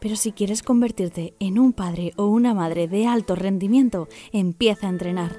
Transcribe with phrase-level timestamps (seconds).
[0.00, 4.90] Pero si quieres convertirte en un padre o una madre de alto rendimiento, empieza a
[4.90, 5.36] entrenar.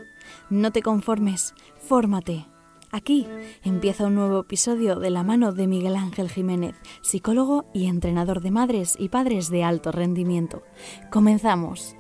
[0.50, 2.46] No te conformes, fórmate.
[2.92, 3.28] Aquí
[3.64, 8.52] empieza un nuevo episodio de la mano de Miguel Ángel Jiménez, psicólogo y entrenador de
[8.52, 10.64] madres y padres de alto rendimiento.
[11.10, 11.96] Comenzamos.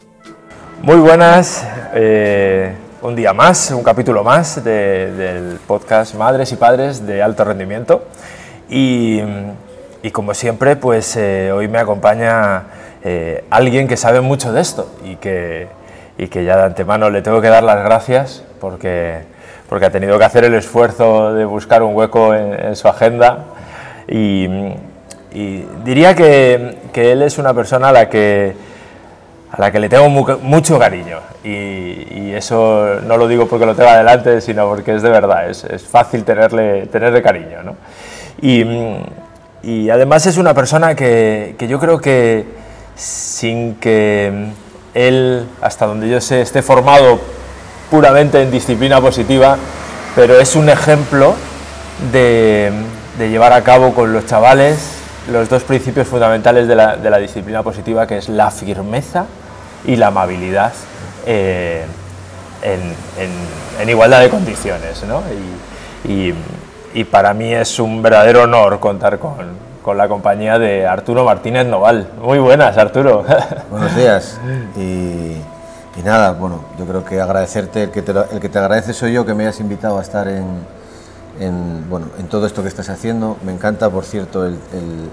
[0.81, 7.21] Muy buenas, eh, un día más, un capítulo más del podcast Madres y Padres de
[7.21, 8.05] Alto Rendimiento.
[8.69, 9.19] Y,
[10.11, 12.63] como siempre, pues eh, hoy me acompaña
[13.03, 15.67] eh, alguien que sabe mucho de esto y que,
[16.17, 19.19] y que ya de antemano le tengo que dar las gracias porque,
[19.69, 23.45] porque ha tenido que hacer el esfuerzo de buscar un hueco en, su agenda.
[24.07, 24.47] Y,
[25.33, 28.55] y diría que, que él es una persona a la que
[29.51, 31.19] a la que le tengo mucho cariño.
[31.43, 35.87] Y, eso no lo digo porque lo tenga delante, sino porque es de verdad, es,
[35.87, 37.63] fácil tenerle, tenerle cariño.
[37.63, 37.75] ¿no?
[38.41, 38.65] Y,
[39.89, 42.45] además es una persona que, que, yo creo que
[42.95, 44.49] sin que
[44.93, 47.19] él, hasta donde yo sé, esté formado
[47.89, 49.57] puramente en disciplina positiva,
[50.15, 51.35] pero es un ejemplo
[52.11, 52.71] de,
[53.17, 54.95] de llevar a cabo con los chavales
[55.31, 59.25] los dos principios fundamentales de la, de la disciplina positiva, que es la firmeza
[59.85, 60.73] y la amabilidad
[61.25, 61.85] eh,
[62.61, 65.03] en, igualdad de condiciones.
[65.03, 65.21] ¿no?
[66.07, 66.33] Y,
[67.03, 72.07] para mí es un verdadero honor contar con, la compañía de Arturo Martínez Noval.
[72.21, 73.23] Muy buenas, Arturo.
[73.69, 74.39] Buenos días.
[74.77, 75.35] Y,
[76.03, 79.25] nada, bueno, yo creo que agradecerte, el que, te, el que te agradece soy yo
[79.25, 80.45] que me hayas invitado a estar en,
[81.39, 83.37] en, bueno, en todo esto que estás haciendo.
[83.43, 84.57] Me encanta, por cierto, el,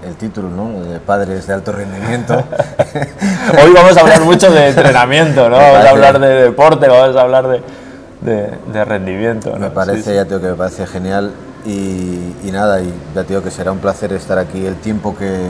[0.05, 0.81] el, título, ¿no?
[0.81, 2.33] De Padres de Alto Rendimiento.
[3.63, 5.57] Hoy vamos a hablar mucho de entrenamiento, ¿no?
[5.57, 7.61] Vamos a hablar de deporte, vamos a hablar de,
[8.71, 9.55] de, rendimiento.
[9.57, 11.31] Me parece, ya tengo que me parece genial.
[11.65, 15.49] Y, y, nada, y ya te que será un placer estar aquí el tiempo que,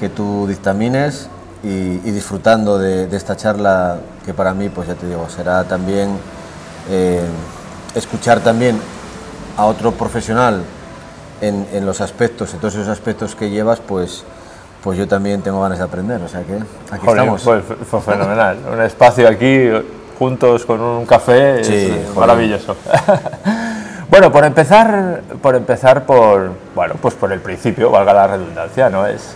[0.00, 1.28] que tú dictamines
[1.62, 5.64] y, y disfrutando de, de, esta charla que para mí, pues ya te digo, será
[5.64, 6.18] también
[6.90, 7.24] eh,
[7.94, 8.78] escuchar también
[9.56, 10.62] a otro profesional
[11.40, 14.24] en, en, los aspectos, en todos esos aspectos que llevas, pues,
[14.82, 16.20] pues yo también tengo ganas de aprender.
[16.22, 16.54] O sea que
[16.90, 17.42] aquí estamos.
[17.42, 18.58] Pues, fue fenomenal.
[18.72, 19.68] un espacio aquí,
[20.18, 22.76] juntos con un café, es maravilloso.
[24.16, 29.06] bueno, por empezar, por empezar por, bueno, pues por el principio, valga la redundancia, ¿no?
[29.06, 29.34] Es,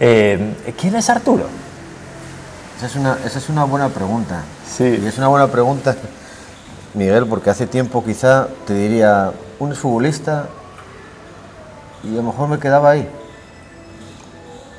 [0.00, 1.44] eh, ¿Quién es Arturo?
[2.78, 4.40] Esa es, una, esa es una buena pregunta.
[4.66, 5.00] Sí.
[5.02, 5.94] Y es una buena pregunta,
[6.94, 10.46] Miguel, porque hace tiempo quizá te diría, un futbolista
[12.02, 13.06] y a lo mejor me quedaba ahí.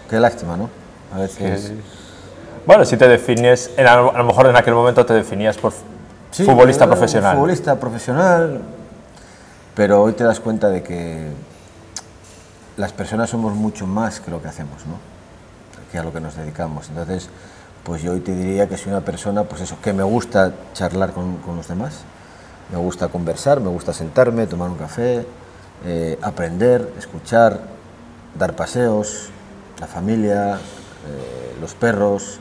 [0.09, 0.67] Qué lástima, ¿no?
[1.13, 1.73] A veces.
[2.65, 5.73] Bueno, si te defines, a lo mejor en aquel momento te definías por
[6.31, 7.35] futbolista profesional.
[7.35, 8.61] Futbolista profesional,
[9.77, 11.27] pero hoy te das cuenta de que
[12.77, 14.95] las personas somos mucho más que lo que hacemos, ¿no?
[15.91, 16.89] Que a lo que nos dedicamos.
[16.89, 17.29] Entonces,
[17.83, 21.13] pues yo hoy te diría que soy una persona, pues eso, que me gusta charlar
[21.13, 21.99] con, los demás,
[22.71, 25.27] me gusta conversar, me gusta sentarme, tomar un café,
[25.85, 27.61] eh, aprender, escuchar,
[28.33, 29.29] dar paseos,
[29.79, 32.39] la familia, eh, los perros,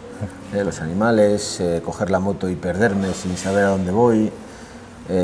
[0.54, 4.32] eh, los animales, coger la moto y perderme sin saber a dónde voy,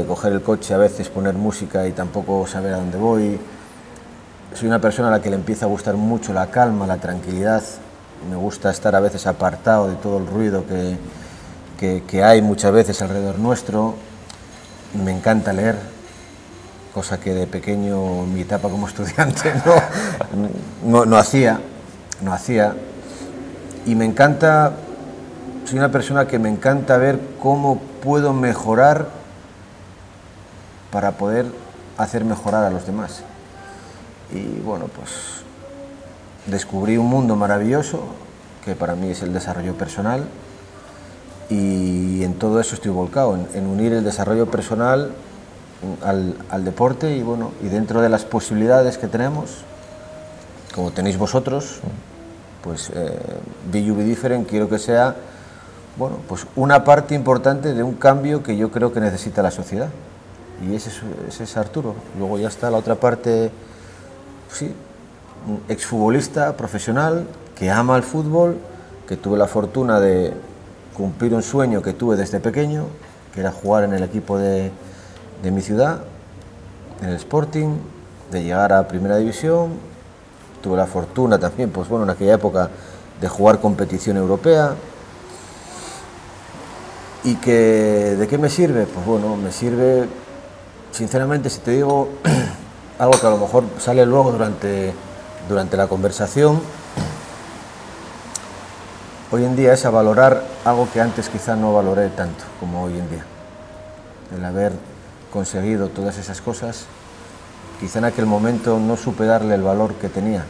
[0.07, 3.39] coger el coche a veces, poner música y tampoco saber a dónde voy.
[4.55, 7.63] Soy una persona a la que le empieza a gustar mucho la calma, la tranquilidad.
[8.29, 13.03] Me gusta estar a veces apartado de todo el ruido que, que, hay muchas veces
[13.03, 13.97] alrededor nuestro
[14.95, 15.77] me encanta leer,
[16.95, 19.53] cosa que de pequeño, mi etapa como estudiante,
[20.85, 21.61] no, no, hacía,
[22.21, 22.75] no hacía.
[23.87, 24.73] Y me encanta,
[25.65, 29.22] soy una persona que me encanta ver cómo puedo mejorar
[30.93, 31.47] para poder
[31.99, 33.23] hacer mejorar a los demás.
[34.31, 35.11] Y bueno, pues
[36.47, 38.01] descubrí un mundo maravilloso,
[38.65, 40.25] que para mí es el desarrollo personal,
[41.49, 45.13] y en todo eso estoy volcado, en, unir el desarrollo personal
[46.05, 49.65] al, deporte y bueno, y dentro de las posibilidades que tenemos,
[50.75, 51.81] como tenéis vosotros,
[52.63, 53.19] pues eh,
[53.71, 55.17] Be Different quiero que sea
[55.97, 59.89] bueno, pues una parte importante de un cambio que yo creo que necesita la sociedad.
[60.61, 61.95] Y ese es, ese es Arturo.
[62.19, 63.51] Luego ya está la otra parte,
[64.53, 64.73] sí,
[65.47, 67.27] un exfutbolista profesional
[67.59, 68.59] que ama el fútbol,
[69.09, 70.33] que tuve la fortuna de
[70.95, 72.85] cumplir un sueño que tuve desde pequeño,
[73.35, 74.71] que era jugar en el equipo de,
[75.43, 76.01] de mi ciudad,
[77.01, 77.77] en el Sporting,
[78.31, 79.71] de llegar a Primera División.
[80.63, 82.71] Tuve la fortuna también, pues bueno, en aquella época
[83.21, 84.75] de jugar competición europea.
[87.25, 88.87] ¿Y que, de qué me sirve?
[88.87, 90.09] Pues bueno, me sirve,
[90.93, 92.09] sinceramente, si te digo
[92.99, 94.95] algo que a lo mejor sale luego durante,
[95.49, 96.61] durante la conversación,
[99.31, 102.99] hoy en día es a valorar algo que antes quizá no valoré tanto como hoy
[102.99, 103.25] en día.
[104.37, 104.73] El haber
[105.33, 106.85] conseguido todas esas cosas,
[107.81, 110.45] quizá en aquel momento no supe darle el valor que tenía.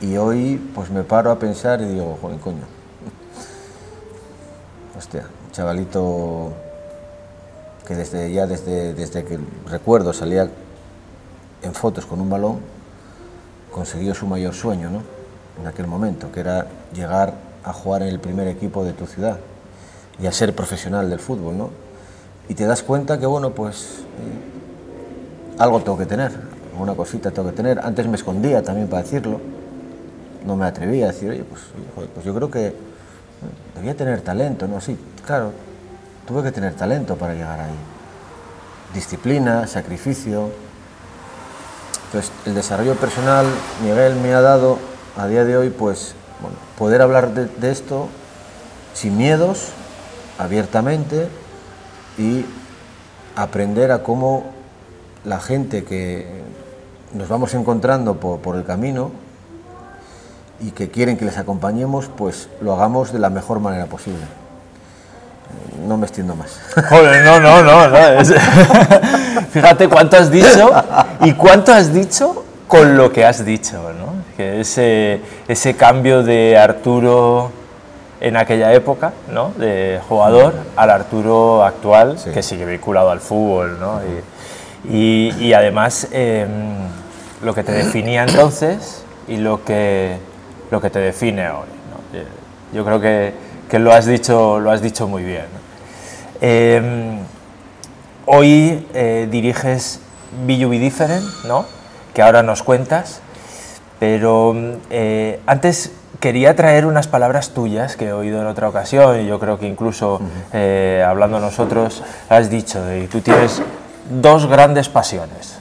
[0.00, 2.58] Y hoy pues me paro a pensar y digo, joder, coño.
[4.98, 6.52] Hostia, chavalito
[7.86, 9.38] que desde ya desde, desde que
[9.68, 10.48] recuerdo salía
[11.62, 12.58] en fotos con un balón,
[13.70, 15.02] consiguió su mayor sueño, ¿no?
[15.60, 17.34] En aquel momento, que era llegar
[17.64, 19.38] a jugar en el primer equipo de tu ciudad
[20.20, 21.70] y a ser profesional del fútbol, ¿no?
[22.48, 26.32] Y te das cuenta que, bueno, pues eh, algo tengo que tener,
[26.72, 27.80] alguna cosita tengo que tener.
[27.80, 29.40] Antes me escondía también para decirlo,
[30.44, 31.62] no me atrevía a decir, oye, pues,
[32.12, 32.72] pues yo creo que eh,
[33.74, 34.80] debía tener talento, ¿no?
[34.80, 35.52] Sí, claro,
[36.26, 37.74] tuve que tener talento para llegar ahí.
[38.94, 40.50] Disciplina, sacrificio.
[42.06, 43.46] Entonces, el desarrollo personal,
[43.82, 44.78] Miguel me ha dado
[45.16, 46.14] a día de hoy, pues,
[46.78, 48.08] poder hablar de, esto
[48.94, 49.68] sin miedos,
[50.38, 51.28] abiertamente
[52.18, 52.44] y
[53.36, 54.44] aprender a cómo
[55.24, 56.42] la gente que
[57.12, 59.10] nos vamos encontrando por el camino
[60.60, 64.43] y que quieren que les acompañemos, pues lo hagamos de la mejor manera posible.
[65.86, 66.58] No me extiendo más.
[66.88, 67.88] Joder, no, no, no.
[67.88, 68.32] no, es-
[69.52, 70.70] Fíjate cuánto has dicho
[71.20, 74.14] y cuánto has dicho con lo que has dicho, ¿no?
[74.36, 77.52] Que ese, ese cambio de Arturo
[78.20, 79.52] en aquella época, ¿no?
[79.56, 82.30] De jugador al Arturo actual, Sí.
[82.30, 84.00] que sigue vinculado al fútbol, ¿no?
[84.88, 86.46] Y, y- y además eh,
[87.42, 90.16] lo que te definía entonces y lo que,
[90.70, 92.74] lo que te define hoy, ¿no?
[92.76, 93.32] Yo creo que,
[93.70, 95.44] que lo, has dicho, lo has dicho muy bien.
[95.52, 95.63] ¿no?
[96.46, 97.18] Eh,
[98.26, 100.00] hoy eh, diriges
[100.46, 101.64] Be You Be Different, ¿no?
[102.12, 103.22] que ahora nos cuentas,
[103.98, 104.54] pero
[104.90, 109.40] eh, antes quería traer unas palabras tuyas que he oído en otra ocasión y yo
[109.40, 110.20] creo que incluso
[110.52, 113.62] eh, hablando nosotros has dicho, y tú tienes
[114.10, 115.56] dos grandes pasiones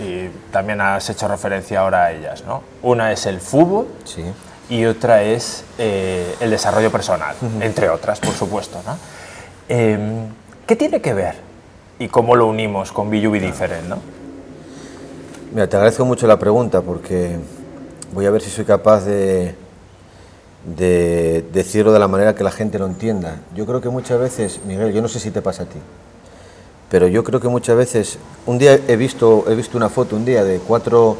[0.00, 2.62] y también has hecho referencia ahora a ellas, ¿no?
[2.80, 4.24] Una es el fútbol Sí.
[4.70, 8.80] y otra es eh, el desarrollo personal, entre otras, por supuesto.
[8.86, 8.96] ¿no?
[9.68, 10.26] Em,
[10.66, 11.34] ¿Qué tiene que ver
[11.98, 13.88] y cómo lo unimos con Be Different?
[13.88, 13.98] ¿no?
[15.52, 17.36] Mira, te agradezco mucho la pregunta porque
[18.12, 19.54] voy a ver si soy capaz de,
[20.76, 23.40] de decirlo de la manera que la gente lo entienda.
[23.54, 25.78] Yo creo que muchas veces, Miguel, yo no sé si te pasa a ti,
[26.90, 30.26] pero yo creo que muchas veces, un día he visto, he visto una foto un
[30.26, 31.16] día de cuatro,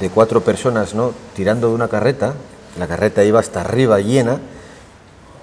[0.00, 1.12] de cuatro personas ¿no?
[1.34, 2.34] tirando de una carreta,
[2.78, 4.40] la carreta iba hasta arriba llena,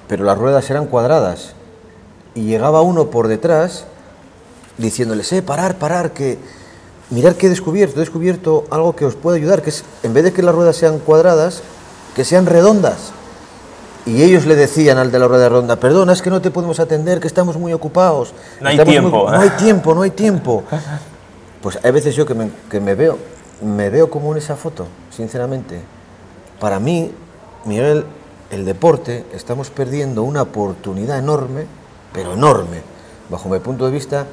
[0.09, 1.55] pero las ruedas eran cuadradas
[2.35, 3.85] y llegaba uno por detrás
[4.77, 6.37] diciéndoles, eh, parar, parar, que
[7.09, 10.23] mirar que he descubierto, he descubierto algo que os puede ayudar, que es, en vez
[10.23, 11.61] de que las ruedas sean cuadradas,
[12.15, 13.11] que sean redondas.
[14.05, 16.79] Y ellos le decían al de la rueda redonda, perdona, es que no te podemos
[16.79, 18.33] atender, que estamos muy ocupados.
[18.59, 19.29] No hay muy- tiempo".
[19.31, 20.63] no hay tiempo, no hay tiempo.
[21.61, 23.17] Pues hay veces yo que me, que me veo,
[23.61, 25.79] me veo como en esa foto, sinceramente.
[26.59, 27.11] Para mí,
[27.65, 28.05] Miguel,
[28.49, 31.65] el deporte, estamos perdiendo una oportunidad enorme,
[32.13, 32.81] pero enorme,
[33.29, 34.27] bajo mi punto de vista,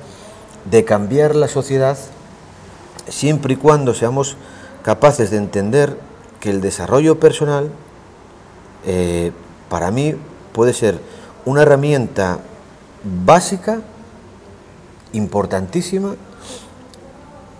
[0.70, 1.96] de cambiar la sociedad
[3.08, 4.36] siempre y cuando seamos
[4.82, 5.96] capaces de entender
[6.38, 7.70] que el desarrollo personal,
[8.86, 9.32] eh,
[9.68, 10.14] para mí,
[10.52, 11.00] puede ser
[11.44, 12.38] una herramienta
[13.24, 13.80] básica,
[15.12, 16.14] importantísima,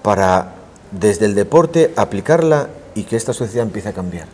[0.02, 0.54] para
[0.92, 4.26] desde el deporte aplicarla y que esta sociedad empiece a cambiar.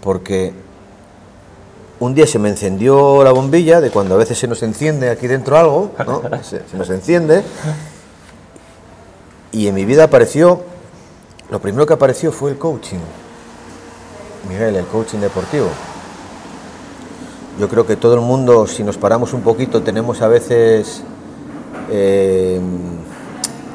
[0.00, 0.52] Porque
[2.02, 5.28] un día se me encendió la bombilla de cuando a veces se nos enciende aquí
[5.28, 6.22] dentro algo, ¿no?
[6.42, 7.44] se, se nos enciende,
[9.52, 10.62] y en mi vida apareció,
[11.48, 12.98] lo primero que apareció fue el coaching.
[14.48, 15.68] Miguel, el coaching deportivo.
[17.60, 21.04] Yo creo que todo el mundo, si nos paramos un poquito, tenemos a veces
[21.88, 22.60] eh,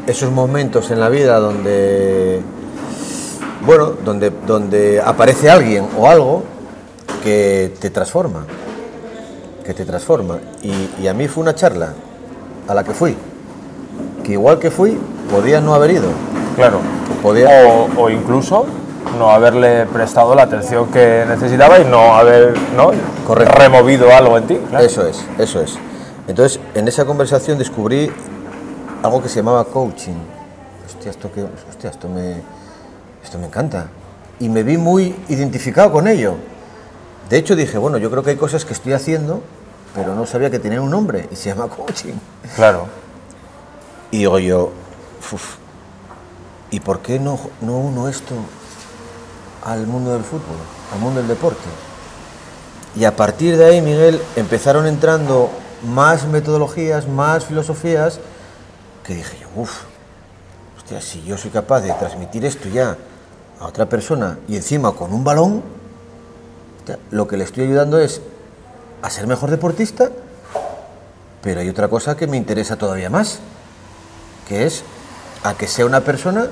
[0.06, 2.42] esos momentos en la vida donde,
[3.66, 6.57] bueno, donde, donde aparece alguien o algo
[7.28, 8.46] que te transforma,
[9.66, 10.40] que te transforma.
[10.64, 11.90] Y, y a mí fue una charla
[12.70, 13.18] a la que fui,
[14.24, 14.98] que igual que fui,
[15.30, 16.10] podía no haber ido.
[16.56, 16.80] Claro.
[17.22, 18.66] Podía, O, o incluso
[19.20, 22.92] no haberle prestado la atención que necesitaba y no haber ¿no?
[23.26, 23.56] Correcto.
[23.60, 24.58] removido algo en ti.
[24.70, 24.86] claro.
[24.86, 25.78] Eso es, eso es.
[26.30, 28.10] Entonces, en esa conversación descubrí
[29.04, 30.16] algo que se llamaba coaching.
[30.86, 32.36] Hostia, esto, que, hostia, esto, me,
[33.22, 33.88] esto me encanta.
[34.40, 36.36] Y me vi muy identificado con ello.
[37.30, 39.42] De hecho, dije, bueno, yo creo que hay cosas que estoy haciendo,
[39.94, 42.14] pero no sabía que tenía un nombre y se llama coaching.
[42.56, 42.88] Claro.
[44.12, 44.72] Y digo yo,
[45.32, 45.56] "Uf,
[46.72, 48.36] ¿y por qué no, no uno esto
[49.66, 50.58] al mundo del fútbol,
[50.94, 51.68] al mundo del deporte?
[52.96, 55.50] Y a partir de ahí, Miguel, empezaron entrando
[55.84, 58.20] más metodologías, más filosofías,
[59.04, 59.82] que dije yo, uff,
[60.78, 62.98] hostia, si yo soy capaz de transmitir esto ya
[63.60, 65.62] a otra persona y encima con un balón,
[67.12, 68.22] lo que le estoy ayudando es
[69.02, 70.10] a ser mejor deportista,
[71.42, 73.40] pero hay otra cosa que me interesa todavía más,
[74.48, 74.84] que es
[75.44, 76.48] a que sea una persona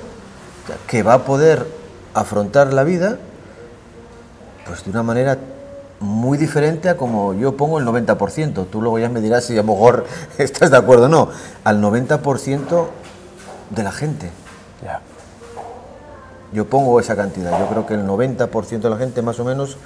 [0.88, 1.66] que va a poder
[2.14, 3.20] afrontar la vida
[4.66, 5.38] pues de una manera
[6.00, 8.68] muy diferente a como yo pongo el 90%.
[8.70, 10.06] Tú luego ya me dirás si a lo mejor
[10.38, 11.30] estás de acuerdo o no.
[11.64, 12.88] Al 90%
[13.70, 14.30] de la gente.
[14.84, 15.02] Ya.
[16.52, 17.58] Yo pongo esa cantidad.
[17.60, 19.78] Yo creo que el 90% de la gente más o menos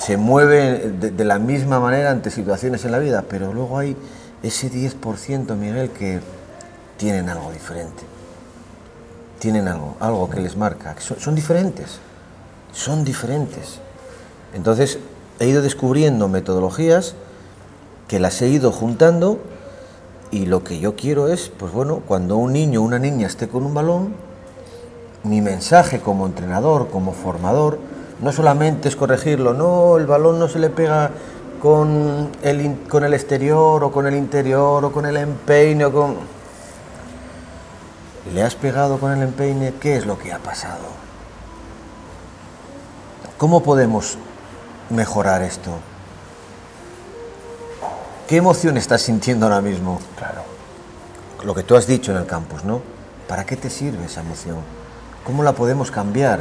[0.00, 3.94] se mueve de, la misma manera ante situaciones en la vida, pero luego hay
[4.42, 6.20] ese 10%, Miguel, que
[6.96, 8.02] tienen algo diferente.
[9.38, 10.96] Tienen algo, algo que les marca.
[11.00, 11.98] Son, son diferentes.
[12.72, 13.78] Son diferentes.
[14.54, 14.98] Entonces
[15.38, 17.14] he ido descubriendo metodologías
[18.08, 19.38] que las he ido juntando
[20.30, 23.48] y lo que yo quiero es, pues bueno, cuando un niño o una niña esté
[23.48, 24.14] con un balón,
[25.24, 27.89] mi mensaje como entrenador, como formador,
[28.20, 31.10] no solamente es corregirlo, no, el balón no se le pega
[31.60, 36.16] con el, con el exterior o con el interior o con el empeine o con...
[38.32, 39.74] ¿Le has pegado con el empeine?
[39.80, 40.84] ¿Qué es lo que ha pasado?
[43.38, 44.18] ¿Cómo podemos
[44.90, 45.70] mejorar esto?
[48.28, 50.00] ¿Qué emoción estás sintiendo ahora mismo?
[50.16, 50.42] Claro.
[51.42, 52.82] lo que tú has dicho en el campus, ¿no?
[53.26, 54.58] ¿Para qué te sirve esa emoción?
[55.24, 56.40] ¿Cómo la podemos cambiar?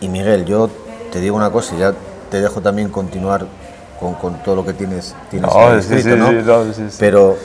[0.00, 0.68] Y Miguel, yo
[1.12, 1.92] te digo una cosa, y ya
[2.30, 3.46] te dejo también continuar
[3.98, 6.28] con, con todo lo que tienes, tienes No, escrito, sí, ¿no?
[6.28, 6.96] sí, no, sí.
[6.98, 7.36] Pero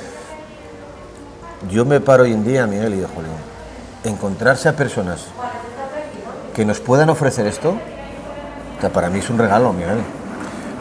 [1.70, 3.32] yo me paro hoy en día, Miguel, y digo, "Jolín,
[4.04, 5.26] encontrarse a personas
[6.54, 7.76] que nos puedan ofrecer esto,
[8.84, 10.00] sea, para mí es un regalo, Miguel.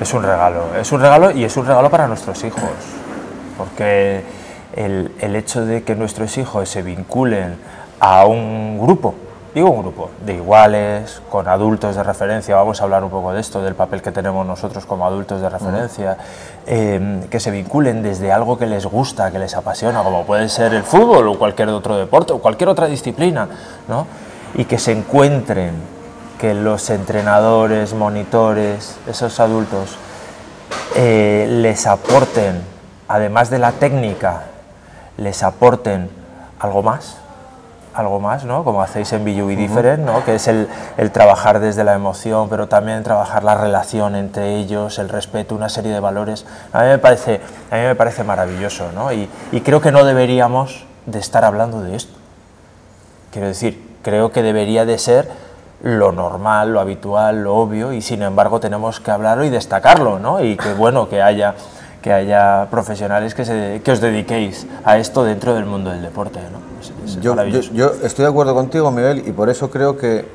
[0.00, 2.60] Es un regalo, es un regalo y es un regalo para nuestros hijos,
[3.56, 4.24] porque
[4.74, 7.56] el, el hecho de que nuestros hijos se vinculen
[8.00, 9.14] a un grupo,
[9.54, 13.40] digo un grupo, de iguales, con adultos de referencia, vamos a hablar un poco de
[13.40, 16.16] esto, del papel que tenemos nosotros como adultos de referencia,
[16.66, 20.72] eh, que se vinculen desde algo que les gusta, que les apasiona, como puede ser
[20.74, 23.48] el fútbol o cualquier otro deporte o cualquier otra disciplina,
[23.88, 24.06] ¿no?
[24.54, 25.74] y que se encuentren
[26.38, 29.96] que los entrenadores, monitores, esos adultos,
[30.96, 32.62] eh, les aporten,
[33.08, 34.44] además de la técnica,
[35.16, 36.10] les aporten
[36.58, 37.21] algo más,
[37.94, 38.64] algo más, ¿no?
[38.64, 40.24] Como hacéis en Be You Be Different, ¿no?
[40.24, 44.98] Que es el, el trabajar desde la emoción, pero también trabajar la relación entre ellos,
[44.98, 46.46] el respeto, una serie de valores.
[46.72, 49.12] A mí me parece, a mí me parece maravilloso, ¿no?
[49.12, 52.14] Y, y creo que no deberíamos de estar hablando de esto.
[53.30, 55.28] Quiero decir, creo que debería de ser
[55.82, 60.42] lo normal, lo habitual, lo obvio, y sin embargo tenemos que hablarlo y destacarlo, ¿no?
[60.42, 61.54] Y que bueno que haya,
[62.02, 66.40] que haya profesionales que, se, que os dediquéis a esto dentro del mundo del deporte,
[66.40, 66.58] ¿no?
[66.80, 67.72] Es- es Yo, yo, maravilloso.
[67.72, 70.26] yo estoy de acuerdo contigo, Miguel, y por eso creo que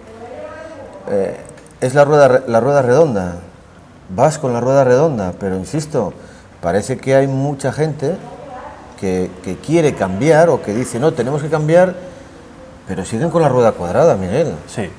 [1.10, 1.38] eh,
[1.82, 3.36] es la rueda, la rueda redonda.
[4.16, 6.14] Vas con la rueda redonda, pero insisto,
[6.62, 8.16] parece que hay mucha gente
[9.00, 11.94] que, que quiere cambiar o que dice, no, tenemos que cambiar,
[12.88, 14.54] pero siguen con la rueda cuadrada, Miguel.
[14.68, 14.90] Sí,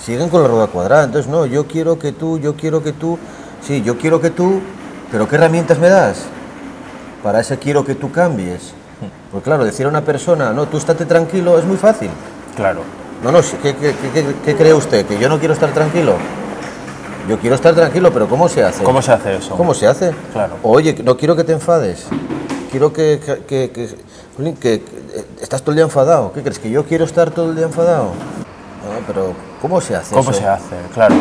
[0.00, 1.04] Siguen con la rueda cuadrada.
[1.04, 3.18] Entonces, no, yo quiero que tú, yo quiero que tú,
[3.66, 4.60] sí, yo quiero que tú,
[5.10, 6.22] pero ¿qué herramientas me das?
[7.22, 8.72] Para ese quiero que tú cambies.
[9.32, 12.10] Pues claro, decir a una persona, no, tú estate tranquilo, es muy fácil.
[12.56, 12.80] claro.
[13.24, 15.06] No, no, ¿qué, qué, qué- qué- qué cree usted?
[15.06, 16.14] ¿Que yo no quiero estar tranquilo?
[17.28, 18.84] Yo quiero estar tranquilo, pero ¿cómo se hace?
[18.84, 19.56] ¿Cómo se hace eso?
[19.56, 20.12] ¿Cómo se hace?
[20.34, 20.56] Claro.
[20.62, 22.04] Oye, no quiero que te enfades.
[22.70, 23.96] Quiero que, que, que- que-
[24.36, 24.82] que- que-
[25.40, 26.30] estás todo el día enfadado.
[26.32, 26.58] ¿Qué crees?
[26.58, 28.04] ¿Que yo quiero estar todo el día enfadado?
[28.04, 29.32] No, pero
[29.62, 30.40] ¿cómo se hace ¿Cómo eso?
[30.40, 30.76] se hace?
[30.92, 31.14] Claro.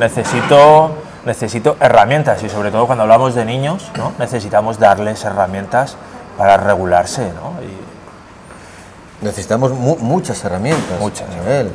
[0.00, 0.90] Necesito,
[1.26, 4.12] necesito herramientas y sobre todo cuando hablamos de niños, ¿no?
[4.18, 5.96] necesitamos darles herramientas
[6.38, 7.32] para regularse.
[7.34, 7.60] ¿no?
[7.62, 11.00] Y- Necesitamos mu- muchas herramientas.
[11.00, 11.28] Muchas.
[11.30, 11.70] Miguel,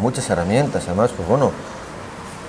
[0.00, 0.84] muchas herramientas.
[0.86, 1.50] Además, pues bueno,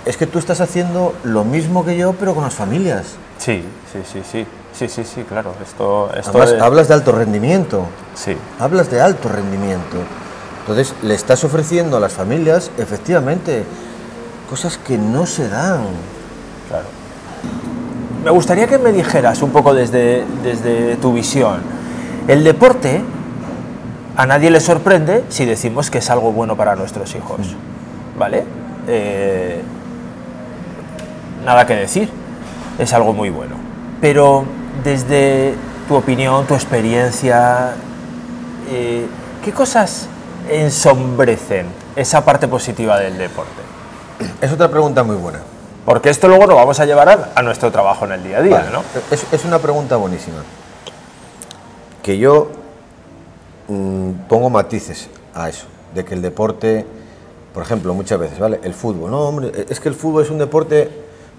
[0.06, 3.06] es que tú estás haciendo lo mismo que yo, pero con las familias.
[3.40, 5.54] sí, sí, sí, sí, sí, sí, sí, claro.
[5.64, 7.86] Esto, esto Además, de- hablas de alto rendimiento.
[8.16, 9.98] Sí, Hablas de alto rendimiento.
[10.62, 13.64] Entonces le estás ofreciendo a las familias, efectivamente,
[14.48, 15.82] cosas que no se dan.
[18.24, 21.62] Me gustaría que me dijeras un poco desde, desde tu visión.
[22.28, 23.02] El deporte
[24.16, 27.56] a nadie le sorprende si decimos que es algo bueno para nuestros hijos.
[28.18, 28.44] ¿Vale?
[28.88, 29.62] Eh,
[31.46, 32.10] nada que decir.
[32.78, 33.56] Es algo muy bueno.
[34.02, 34.44] Pero
[34.84, 35.54] desde
[35.88, 37.72] tu opinión, tu experiencia,
[38.70, 39.06] eh,
[39.44, 40.08] ¿qué cosas
[40.50, 43.62] ensombrecen esa parte positiva del deporte?
[44.42, 45.40] Es otra pregunta muy buena.
[45.90, 48.42] Porque esto luego lo vamos a llevar a, a nuestro trabajo en el día a
[48.44, 48.84] día, Vale, ¿no?
[49.10, 50.44] Es, es una pregunta buenísima.
[52.04, 52.52] Que yo
[53.68, 55.66] mm, pongo matices a eso,
[55.96, 56.86] de que el deporte,
[57.56, 58.60] por ejemplo, muchas veces, ¿vale?
[58.62, 60.92] El fútbol, no, hombre, es que el fútbol es un deporte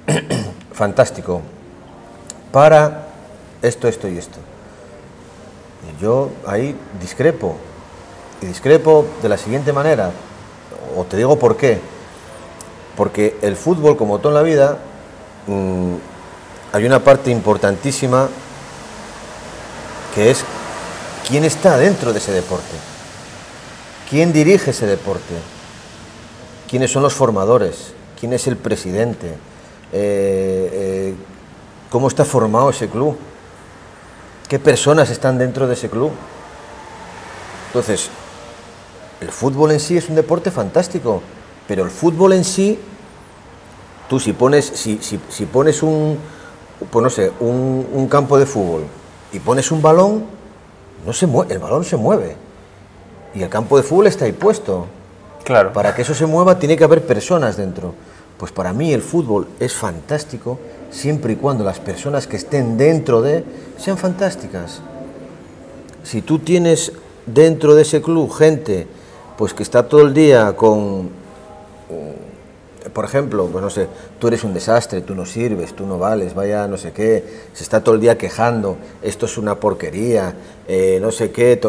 [0.73, 1.42] fantástico
[2.50, 3.07] para
[3.62, 4.40] esto, esto y esto.
[5.88, 7.54] Y yo ahí discrepo,
[8.42, 10.11] y discrepo de la siguiente manera,
[10.97, 12.00] o te digo por qué.
[12.97, 14.78] Porque el fútbol, como todo en la vida,
[15.47, 15.94] mm,
[16.73, 18.28] hay una parte importantísima
[20.14, 20.44] que es
[21.28, 22.76] quién está dentro de ese deporte,
[24.09, 25.35] quién dirige ese deporte,
[26.68, 29.28] quiénes son los formadores, quién es el presidente,
[29.92, 31.14] eh, eh,
[31.90, 33.16] cómo está formado ese club,
[34.49, 36.11] qué personas están dentro de ese club.
[37.68, 38.11] Entonces,
[39.20, 41.23] el fútbol en sí es un deporte fantástico,
[41.70, 42.76] pero el fútbol en sí,
[44.08, 46.18] tú si pones, si, si- si pones un,
[46.90, 48.82] pues no sé, un, un campo de fútbol
[49.32, 50.24] y pones un balón,
[51.06, 52.34] no se mue- el balón se mueve.
[53.36, 54.86] Y el campo de fútbol está ahí puesto.
[55.44, 55.72] Claro.
[55.72, 57.94] Para que eso se mueva tiene que haber personas dentro.
[58.36, 60.58] Pues para mí el fútbol es fantástico
[60.90, 63.44] siempre y cuando las personas que estén dentro de
[63.78, 64.80] sean fantásticas.
[66.02, 66.90] Si tú tienes
[67.26, 68.88] dentro de ese club gente
[69.38, 71.19] pues que está todo el día con
[72.94, 76.35] por ejemplo, pues no sé, tú eres un desastre, tú no sirves, tú no vales,
[76.35, 80.34] vaya no sé qué, se está todo el día quejando, esto es una porquería,
[80.67, 81.60] eh, no sé qué,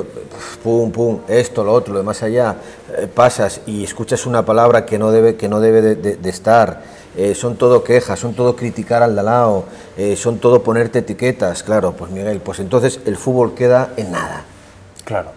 [0.64, 2.56] pum, pum, esto, lo otro, lo de más allá,
[2.98, 6.82] eh, pasas y escuchas una palabra que no debe, que no debe de, de- estar,
[7.18, 9.66] eh, son todo quejas, son todo criticar al de al lado,
[9.98, 14.46] eh, son todo ponerte etiquetas, claro, pues Miguel, pues entonces el fútbol queda en nada
[15.04, 15.32] Claro.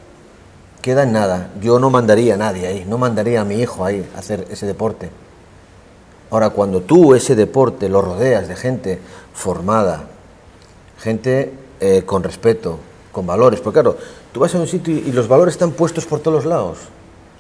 [0.85, 1.49] Queda en nada.
[1.63, 4.67] Yo no mandaría a nadie ahí, no mandaría a mi hijo ahí a hacer ese
[4.67, 5.09] deporte.
[6.31, 8.99] Ahora, cuando tú ese deporte lo rodeas de gente
[9.33, 10.05] formada,
[11.01, 12.79] gente eh, con respeto,
[13.13, 13.97] con valores, porque claro,
[14.31, 16.77] tú vas a un sitio y, y los valores están puestos por todos los lados.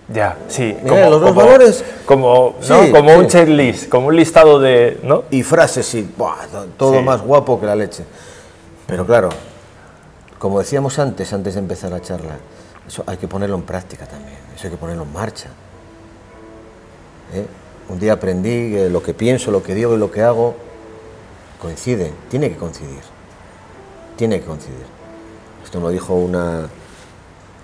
[0.08, 0.74] Ya, sí.
[0.82, 2.82] Mira, los dos valores- Como, ¿no?
[2.82, 5.00] Sí, como un checklist, como un listado de.
[5.02, 5.24] ¿no?
[5.30, 6.46] Y frases, sí, ¡buah!
[6.50, 7.02] to- todo Sí.
[7.04, 8.04] más guapo que la leche.
[8.86, 9.28] Pero claro,
[10.38, 12.36] como decíamos antes, antes de empezar la charla,
[12.86, 15.48] eso hay que ponerlo en práctica también, eso hay que ponerlo en marcha.
[17.32, 17.46] ¿eh?
[17.88, 20.54] Un día aprendí que lo que pienso, lo que digo y lo que hago
[21.60, 23.00] coincide, tiene que coincidir,
[24.16, 24.84] tiene que coincidir.
[25.62, 26.68] Esto me lo dijo una,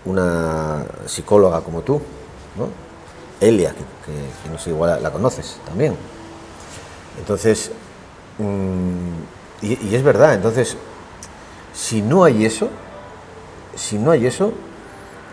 [0.04, 2.00] una psicóloga como tú,
[2.56, 2.68] ¿no?
[3.46, 5.94] Elia, que, no sé, igual la- conoces también.
[7.18, 7.70] Entonces,
[8.38, 10.76] mm, y es verdad, entonces,
[11.74, 12.68] si no hay eso,
[13.76, 14.52] si no hay eso,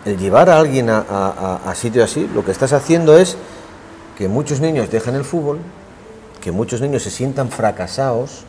[0.08, 3.38] el llevar a alguien a, a, a- sitios así, lo que estás haciendo es
[4.18, 5.60] que muchos niños dejen el fútbol,
[6.42, 8.44] que muchos niños se sientan fracasados,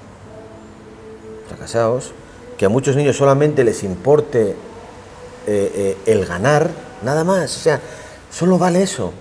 [1.49, 2.13] fracasados,
[2.57, 4.57] que a muchos niños solamente les importe eh,
[5.47, 6.71] eh, el ganar,
[7.03, 7.81] nada más, o sea,
[8.31, 9.13] solo vale eso,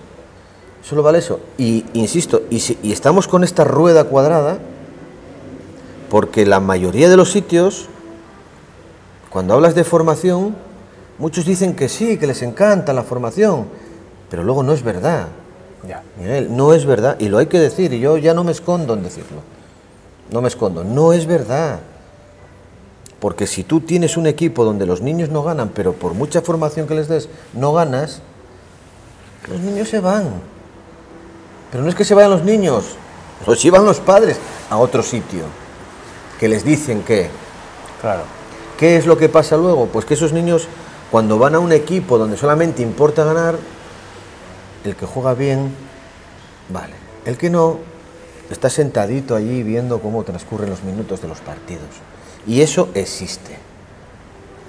[0.82, 1.40] solo vale eso.
[1.56, 4.58] Y insisto, y, si- y estamos con esta rueda cuadrada,
[6.10, 7.88] porque la mayoría de los sitios,
[9.30, 10.56] cuando hablas de formación,
[11.18, 13.66] muchos dicen que sí, que les encanta la formación,
[14.30, 15.28] pero luego no es verdad.
[15.86, 16.02] Ya.
[16.18, 18.94] Miguel, no es verdad, y lo hay que decir, y yo ya no me escondo
[18.94, 19.42] en decirlo.
[20.30, 21.80] No me escondo, no es verdad.
[23.20, 26.86] Porque si tú tienes un equipo donde los niños no ganan, pero por mucha formación
[26.86, 28.20] que les des, no ganas,
[29.48, 30.26] los niños se van.
[31.70, 32.84] Pero no es que se vayan los niños,
[33.46, 34.38] los llevan los padres
[34.70, 35.44] a otro sitio,
[36.38, 37.30] que les dicen que,
[38.00, 38.22] Claro.
[38.78, 39.86] ¿Qué es lo que pasa luego?
[39.86, 40.68] Pues que esos niños,
[41.10, 43.56] cuando van a un equipo donde solamente importa ganar,
[44.84, 45.74] el que juega bien,
[46.68, 46.94] vale.
[47.24, 47.78] El que no,
[48.50, 51.88] está sentadito allí viendo cómo transcurren los minutos de los partidos.
[52.46, 53.58] Y eso existe.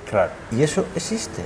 [0.10, 0.32] Claro.
[0.52, 1.44] Y eso existe.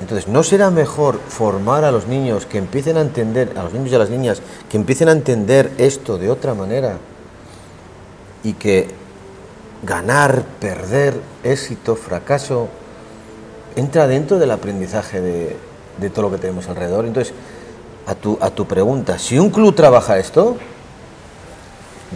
[0.00, 3.92] Entonces, ¿no será mejor formar a los niños que empiecen a entender, a los niños
[3.92, 6.96] y a las niñas, que empiecen a entender esto de otra manera?
[8.42, 8.88] Y que
[9.82, 12.68] ganar, perder, éxito, fracaso,
[13.76, 15.56] entra dentro del aprendizaje de,
[15.98, 17.04] de todo lo que tenemos alrededor.
[17.06, 17.32] Entonces,
[18.06, 20.56] a tu, a tu pregunta, si un club trabaja esto,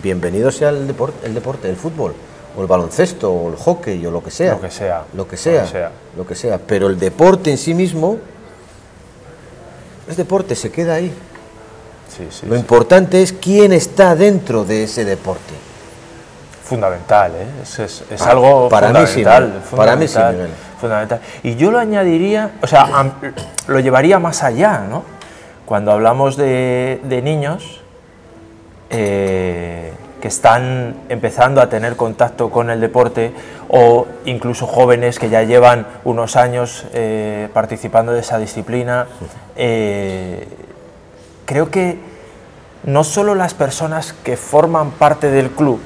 [0.02, 2.14] bienvenido sea el deporte, el deporte, el fútbol,
[2.56, 4.52] o el baloncesto, o el hockey, o lo que sea.
[4.54, 5.04] Lo que sea.
[5.14, 5.60] Lo que sea.
[5.60, 5.90] Lo que sea.
[6.18, 6.58] Lo que sea.
[6.58, 8.18] Pero el deporte en sí mismo
[10.08, 11.12] es deporte, se queda ahí.
[12.16, 12.60] Sí, sí, Lo sí.
[12.60, 15.54] importante es quién está dentro de ese deporte.
[16.64, 17.46] Fundamental, ¿eh?
[17.62, 19.62] Es, es- es algo para mí sí, fundamental.
[19.76, 20.50] Para mí sí, fundamental, Miguel.
[20.84, 21.20] Fundamental.
[21.42, 23.14] Y yo lo añadiría, o sea,
[23.66, 25.02] lo llevaría más allá, ¿no?
[25.64, 27.80] Cuando hablamos de, de niños
[28.90, 33.32] eh, que están empezando a tener contacto con el deporte
[33.68, 39.06] o incluso jóvenes que ya llevan unos años eh, participando de esa disciplina,
[39.56, 40.46] eh,
[41.46, 41.98] creo que
[42.84, 45.80] no solo las personas que forman parte del club,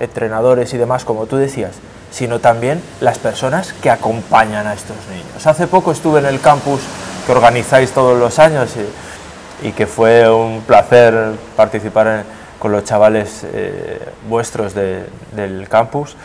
[0.00, 1.76] entrenadores y demás, como tú decías,
[2.10, 5.46] sino también las personas que acompañan a estos niños.
[5.46, 6.80] Hace poco estuve en el campus
[7.26, 8.70] que organizáis todos los años
[9.62, 12.24] y, que fue un placer participar
[12.58, 15.04] con los chavales eh, vuestros de-
[15.36, 16.16] del campus.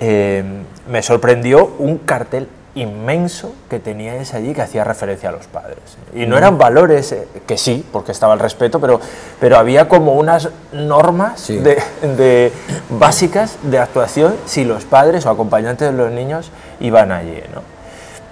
[0.00, 0.44] Eh,
[0.88, 5.78] me sorprendió un cartel inmenso que teníais allí que hacía referencia a los padres.
[6.14, 9.00] Y no eran valores, eh, que sí, porque estaba el respeto, pero,
[9.40, 11.56] pero había como unas normas Sí.
[11.56, 12.52] de, de-
[12.90, 16.50] básicas de actuación si los padres o acompañantes de los niños
[16.80, 17.40] iban allí.
[17.54, 17.62] ¿no?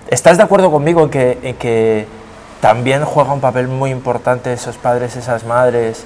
[0.08, 2.06] ¿Estás de acuerdo conmigo en que, en que
[2.60, 6.04] también juega un papel muy importante esos padres, esas madres,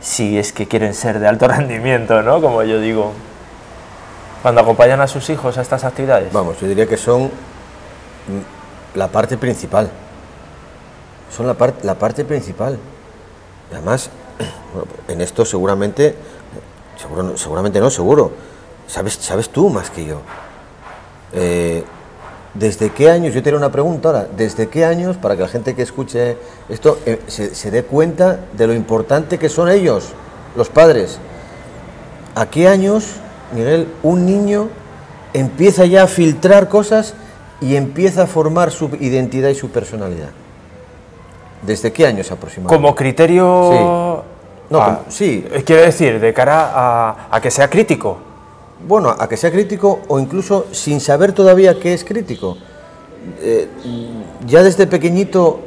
[0.00, 2.40] si es que quieren ser de alto rendimiento, ¿no?
[2.42, 3.12] como yo digo,
[4.42, 6.32] cuando acompañan a sus hijos a estas actividades?
[6.32, 7.30] Vamos, yo diría que son
[8.94, 9.90] la parte principal.
[11.36, 12.78] Son la, par- la parte principal.
[13.70, 14.10] Y además,
[15.08, 16.14] en esto seguramente,
[16.96, 18.32] seguro seguramente no, seguro,
[18.86, 20.20] sabes, sabes tú más que yo.
[21.32, 21.84] Eh,
[22.52, 25.48] ¿Desde qué años, yo te haré una pregunta ahora, ¿desde qué años, para que la
[25.48, 26.36] gente que escuche
[26.68, 30.08] esto eh, se dé cuenta de lo importante que son ellos,
[30.56, 31.20] los padres?
[32.34, 33.04] ¿A qué años,
[33.52, 34.68] Miguel, un niño
[35.32, 37.14] empieza ya a filtrar cosas
[37.60, 40.30] y empieza a formar su identidad y su personalidad?
[41.62, 42.82] ¿Desde qué años aproximadamente?
[42.82, 44.24] Como criterio...
[44.70, 45.44] No, Ah, como- sí.
[45.50, 48.18] eh, Quiero decir, de cara a, a que sea crítico.
[48.86, 52.56] Bueno, a que sea crítico o incluso sin saber todavía qué es crítico.
[53.40, 53.68] Eh,
[54.46, 55.60] ya desde pequeñito,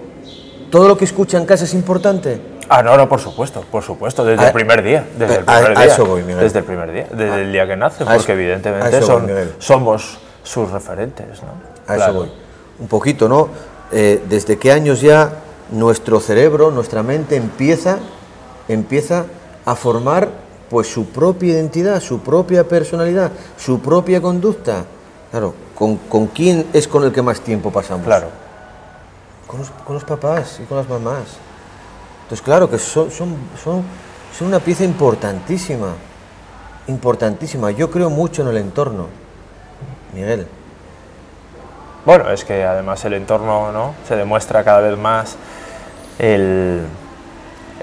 [0.71, 2.39] todo lo que escucha en casa es importante.
[2.69, 5.57] Ah, no, no, por supuesto, por supuesto, desde A- el primer día, desde el a-
[5.57, 6.39] primer a día, eso voy, Miguel.
[6.39, 9.49] desde el primer día, desde el día que nace, a porque eso- a evidentemente voy,
[9.59, 11.49] somos sus referentes, ¿no?
[11.87, 12.11] A Claro.
[12.11, 12.31] eso voy.
[12.79, 13.49] Un poquito, ¿no?
[13.91, 15.29] Eh, desde qué años ya
[15.71, 17.97] nuestro cerebro, nuestra mente empieza,
[18.67, 19.25] empieza
[19.65, 20.29] a formar
[20.69, 24.85] pues su propia identidad, su propia personalidad, su propia conducta.
[25.29, 28.05] Claro, ¿con, con quién es con el que más tiempo pasamos?
[28.05, 28.27] Claro.
[29.45, 31.23] Con los, con los papás y con las mamás.
[32.23, 33.83] Entonces, claro que son, son, son,
[34.41, 35.93] una pieza importantísima,
[36.87, 37.71] importantísima.
[37.71, 39.07] Yo creo mucho en el entorno,
[40.13, 40.47] Miguel.
[42.05, 43.93] Bueno, es que además el entorno ¿no?
[44.07, 45.37] se demuestra cada vez más
[46.19, 46.81] el,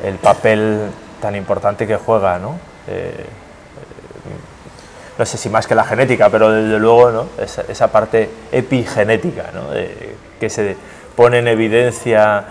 [0.04, 2.58] el papel tan importante que juega, ¿no?
[2.88, 3.26] Eh,
[5.18, 7.26] no sé si más que la genética, pero desde luego ¿no?
[7.38, 9.64] esa, esa parte epigenética, ¿no?
[10.40, 10.76] Que se
[11.14, 12.44] pone en evidencia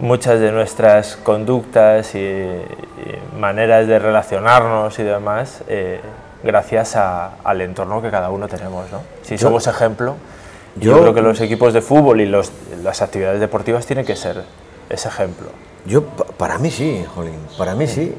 [0.00, 6.00] muchas de nuestras conductas y, y maneras de relacionarnos y demás, eh,
[6.42, 8.90] gracias a- al entorno que cada uno tenemos.
[8.90, 9.00] ¿no?
[9.22, 10.16] Si Yo- somos ejemplo,
[10.76, 12.50] yo, yo- creo que los equipos de fútbol y los-
[12.82, 14.42] las actividades deportivas tienen que ser
[14.88, 15.48] ese ejemplo.
[15.86, 18.14] Yo, pa- para mí sí, Jolín, para mí sí,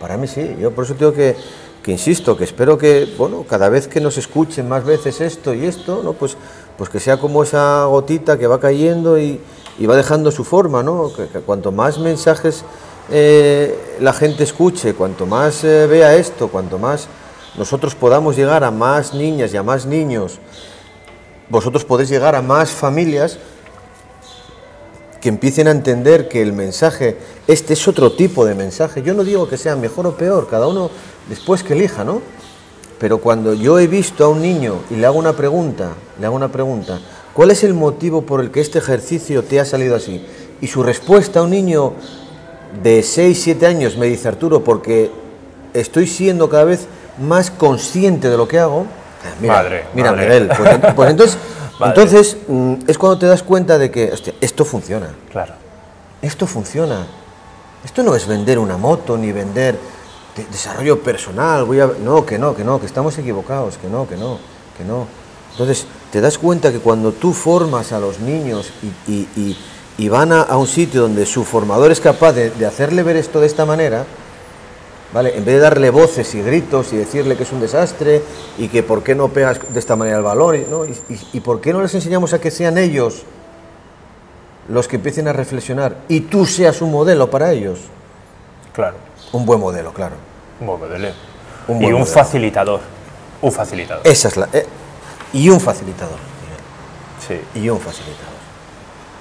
[0.00, 0.56] para mí sí.
[0.60, 1.36] Yo por eso tengo que,
[1.82, 5.66] que insisto, que espero que, bueno, cada vez que nos escuchen más veces esto y
[5.66, 6.12] esto, ¿no?
[6.14, 6.36] Pues,
[6.78, 9.40] pues que sea como esa gotita que va cayendo y,
[9.78, 11.10] y va dejando su forma, ¿no?
[11.14, 12.64] Que, cuanto más mensajes
[13.10, 17.08] eh, la gente escuche, cuanto más eh, vea esto, cuanto más
[17.56, 20.38] nosotros podamos llegar a más niñas y a más niños,
[21.48, 23.38] vosotros podéis llegar a más familias,
[25.20, 29.02] que empiecen a entender que el mensaje, este es otro tipo de mensaje.
[29.02, 30.90] Yo no digo que sea mejor o peor, cada uno
[31.30, 32.20] después que elija, ¿no?
[32.98, 36.36] Pero cuando yo he visto a un niño y le hago una pregunta, le hago
[36.36, 37.00] una pregunta,
[37.34, 40.24] ¿cuál es el motivo por el que este ejercicio te ha salido así?
[40.60, 41.92] Y su respuesta a un niño
[42.82, 45.10] de 6, 7 años me dice Arturo, porque
[45.74, 46.86] estoy siendo cada vez
[47.20, 48.86] más consciente de lo que hago.
[49.24, 50.26] Ah, Mira, Madre, mira, madre.
[50.26, 51.38] Miguel, pues, pues entonces,
[51.80, 55.10] entonces mm, es cuando te das cuenta de que hostia, esto funciona.
[55.30, 55.54] Claro.
[56.22, 57.06] Esto funciona.
[57.84, 59.76] Esto no es vender una moto ni vender
[60.36, 61.64] de- desarrollo personal.
[61.64, 61.90] Voy a...
[62.02, 64.38] No, que no, que no, que estamos equivocados, que no, que no,
[64.76, 65.06] que no.
[65.52, 68.70] Entonces, te das cuenta que cuando tú formas a los niños
[69.08, 69.56] y, y- y-
[69.98, 73.16] y van a, a un sitio donde su formador es capaz de, de hacerle ver
[73.16, 74.04] esto de esta manera,
[75.12, 75.36] ¿vale?
[75.36, 78.22] En vez de darle voces y gritos y decirle que es un desastre
[78.58, 80.84] y que por qué no pegas de esta manera el balón, y- ¿no?
[81.32, 83.24] y, por qué no les enseñamos a que sean ellos
[84.68, 87.80] los que empiecen a reflexionar y tú seas un modelo para ellos.
[88.72, 88.98] Claro,
[89.32, 90.14] Un buen modelo, claro.
[90.60, 91.08] un buen modelo.
[91.66, 92.06] Un y un modelo.
[92.06, 92.80] facilitador.
[93.42, 94.06] Un facilitador.
[94.06, 94.48] Esa es la...
[94.52, 94.64] eh,
[95.34, 96.18] y un facilitador.
[97.26, 97.40] Sí.
[97.60, 98.34] y un facilitador.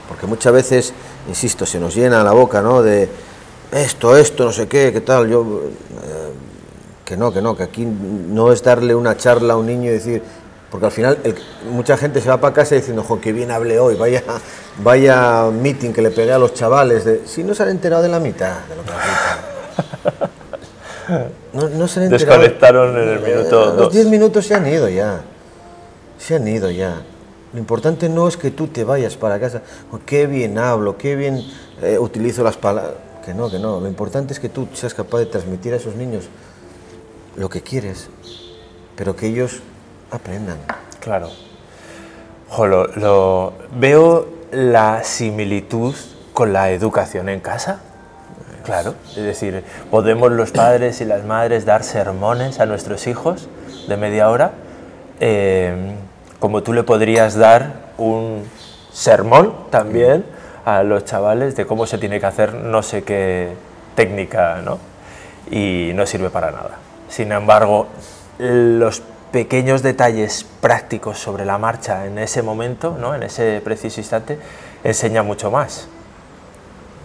[0.09, 0.93] Porque muchas veces,
[1.29, 2.81] insisto, se nos llena la boca, ¿no?
[2.81, 3.07] De
[3.71, 5.29] esto, esto, no sé qué, qué tal.
[5.29, 5.41] Yo,
[6.03, 6.31] eh,
[7.05, 9.93] que no, que no, que aquí no es darle una charla a un niño y
[9.93, 10.21] decir,
[10.69, 11.35] porque al final el-
[11.71, 14.21] mucha gente se va para casa diciendo, jo, qué bien hablé hoy, vaya,
[14.83, 17.05] vaya meeting que le pegué a los chavales.
[17.05, 20.29] De, si no se han enterado de la mitad de lo que dicho.
[21.53, 22.09] No, no se han enterado.
[22.41, 23.93] Desconectaron en el Eh, minuto Los dos.
[23.93, 25.21] 10 minutos se han ido ya.
[26.25, 27.01] Se han ido ya.
[27.51, 29.61] Lo importante no es que tú te vayas para casa.
[29.91, 31.41] "Oh, qué bien hablo, qué bien
[31.81, 32.95] eh, utilizo las palabras.
[33.25, 33.79] Que no, que no.
[33.79, 36.25] Lo importante es que tú seas capaz de transmitir a esos niños
[37.35, 38.09] lo que quieres,
[38.95, 39.61] pero que ellos
[40.11, 40.57] aprendan.
[40.99, 41.29] Claro.
[42.49, 45.95] Jo, lo- veo la similitud
[46.33, 47.79] con la educación en casa.
[48.65, 53.49] Claro, es decir, podemos los padres y las madres dar sermones a nuestros hijos
[53.89, 54.51] de media hora,
[55.19, 55.95] eh,
[56.43, 58.43] como tú le podrías dar un
[58.91, 60.25] sermón también
[60.65, 63.53] a los chavales de cómo se tiene que hacer no sé qué
[63.95, 64.77] técnica, ¿no?
[65.49, 66.79] Y no sirve para nada.
[67.07, 67.87] Sin embargo,
[68.39, 69.01] los
[69.31, 73.15] pequeños detalles prácticos sobre la marcha en ese momento, ¿no?
[73.15, 74.37] en ese preciso instante,
[74.83, 75.87] enseña mucho más.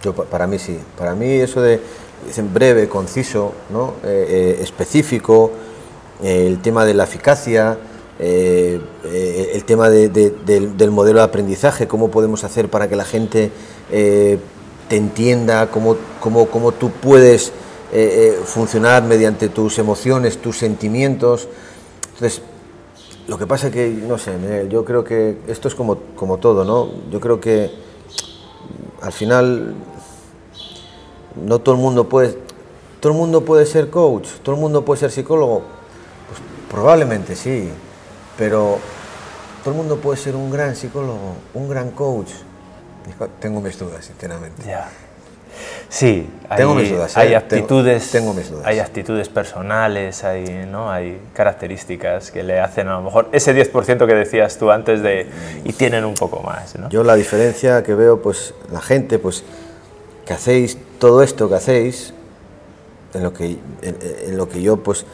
[0.02, 0.80] Yo, pa- para mí sí.
[0.98, 1.80] Para mí eso de
[2.26, 3.94] dicen breve, conciso, ¿no?
[4.02, 5.52] Eh, eh, específico,
[6.24, 7.78] eh, el tema de la eficacia,
[8.18, 8.80] eh,
[9.54, 13.04] el tema de- de- del, del modelo de aprendizaje, cómo podemos hacer para que la
[13.04, 13.50] gente
[13.90, 14.38] eh,
[14.88, 17.52] te entienda, cómo, cómo, cómo tú puedes
[17.92, 21.48] eh, funcionar mediante tus emociones, tus sentimientos.
[22.14, 22.42] Entonces,
[23.28, 26.64] lo que pasa que, no sé, Miguel, yo creo que esto es como, como todo,
[26.64, 26.90] ¿no?
[27.10, 27.70] Yo creo que
[29.02, 29.74] al final
[31.46, 32.36] no todo el mundo puede
[33.00, 35.62] todo el mundo puede ser coach, todo el mundo puede ser psicólogo.
[36.28, 37.68] Pues probablemente sí,
[38.38, 38.78] pero
[39.64, 42.30] todo el mundo puede ser un gran psicólogo, un gran coach.
[43.40, 44.62] Tengo mis dudas, sinceramente.
[44.66, 44.88] Ya.
[45.88, 47.20] Sí, hay, Tengo mis dudas, ¿eh?
[47.20, 47.66] hay Tengo-
[48.12, 48.64] tengo mis dudas.
[48.66, 50.90] hay actitudes personales, hay, ¿no?
[50.92, 55.26] hay características que le hacen a lo mejor ese 10% que decías tú antes de
[55.64, 56.88] y tienen un poco más, ¿no?
[56.90, 59.42] Yo la diferencia que veo, pues la gente, pues
[60.26, 62.12] que hacéis todo esto que hacéis,
[63.14, 63.98] en lo que, en,
[64.28, 65.06] en lo que yo pues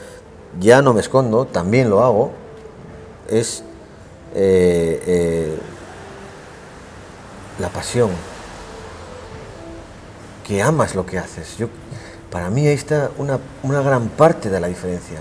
[0.60, 2.32] ya no me escondo, también lo hago,
[3.28, 3.62] es
[4.34, 5.58] eh, eh,
[7.58, 8.10] la pasión,
[10.46, 11.56] que amas lo que haces.
[11.56, 11.68] Yo,
[12.30, 15.20] para mí ahí está una, una gran parte de la diferencia,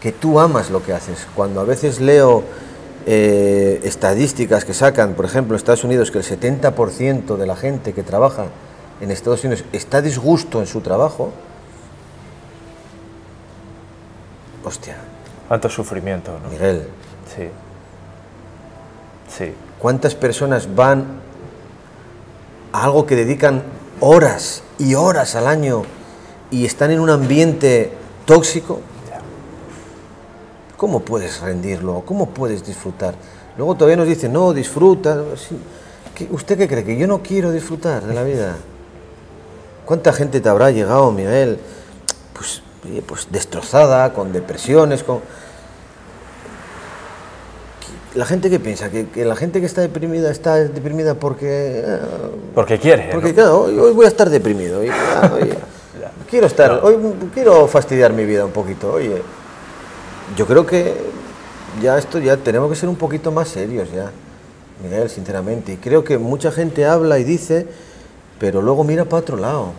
[0.00, 1.26] que tú amas lo que haces.
[1.34, 2.44] Cuando a veces leo
[3.06, 7.92] eh, estadísticas que sacan, por ejemplo, en Estados Unidos, que el 70% de la gente
[7.92, 8.46] que trabaja
[9.00, 11.32] en Estados Unidos está disgusto en su trabajo,
[14.64, 14.96] hostia,
[15.48, 16.48] Cuánto sufrimiento, ¿no?
[16.48, 16.88] Miguel,
[17.36, 17.48] Sí.
[19.36, 21.04] Sí, ¿cuántas personas van
[22.72, 23.62] a algo que dedican
[24.00, 25.82] horas y horas al año
[26.50, 27.92] y están en un ambiente
[28.26, 28.80] tóxico?
[30.76, 32.02] ¿Cómo puedes rendirlo?
[32.04, 33.14] ¿Cómo puedes disfrutar?
[33.56, 35.22] Luego todavía nos dicen, no, disfruta.
[35.36, 35.56] Sí.
[36.14, 36.84] ¿Qué- ¿Usted qué cree?
[36.84, 38.56] ¿Que yo no quiero disfrutar de la vida?
[39.84, 41.58] ¿Cuánta gente te habrá llegado, Miguel?
[42.32, 42.62] Pues,
[43.06, 45.20] pues destrozada, con depresiones, con...
[48.14, 51.82] La gente que piensa que, que la gente que está deprimida está deprimida porque...
[51.84, 51.98] eh,
[52.54, 53.34] porque quiere, porque ¿no?
[53.34, 54.84] claro, hoy, hoy voy a estar deprimido.
[54.84, 55.54] y, ah, oye,
[56.30, 56.96] quiero estar, hoy
[57.32, 58.92] quiero fastidiar mi vida un poquito.
[58.92, 59.22] Oye,
[60.36, 60.94] yo creo que
[61.82, 64.10] ya esto ya tenemos que ser un poquito más serios ya,
[64.82, 65.72] Miguel, sinceramente.
[65.72, 67.66] Y creo que mucha gente habla y dice,
[68.38, 69.72] pero luego mira para otro lado.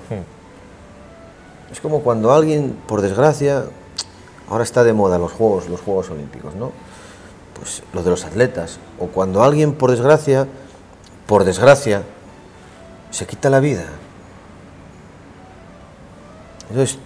[1.71, 3.65] Es como cuando alguien, por desgracia,
[4.49, 6.71] ahora está de moda los Juegos, los Juegos Olímpicos, ¿no?
[7.65, 8.77] Pues los de los atletas.
[8.99, 10.45] O cuando alguien, por desgracia,
[11.25, 12.03] por desgracia,
[13.09, 13.85] se quita la vida.
[16.69, 16.99] Entonces,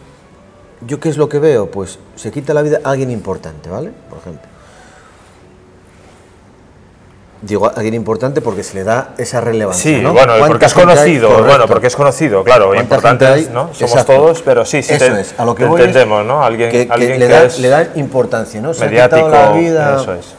[0.82, 1.72] ¿yo qué es lo que veo?
[1.72, 3.94] Pues se quita la vida alguien importante, ¿vale?
[4.10, 4.42] Por ejemplo.
[7.42, 9.96] Digo alguien importante porque se le da esa relevancia.
[9.96, 10.12] Sí, ¿no?
[10.12, 13.54] bueno, ¿Cuánta porque es conocido, bueno, porque es conocido, claro, ¿Cuánta importantes, gente hay?
[13.54, 13.74] ¿no?
[13.74, 14.14] Somos Exacto.
[14.14, 16.44] todos, pero sí, sí, Eso te, es, a lo que es entendemos, ¿no?
[16.44, 18.74] Alguien, que, que alguien le, da, es le da importancia, ¿no?
[18.74, 20.39] Se ha mediático, quitado la vida eso es.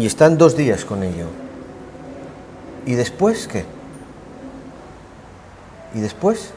[0.00, 1.26] Y están dos días con ello.
[2.86, 3.66] ¿Y después qué?
[5.94, 6.52] ¿Y después?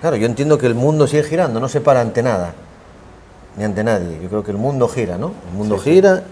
[0.00, 2.54] Claro, yo entiendo que el mundo sigue girando, no se para ante nada,
[3.56, 4.20] ni ante nadie.
[4.22, 5.32] Yo creo que el mundo gira, ¿no?
[5.50, 6.22] El mundo gira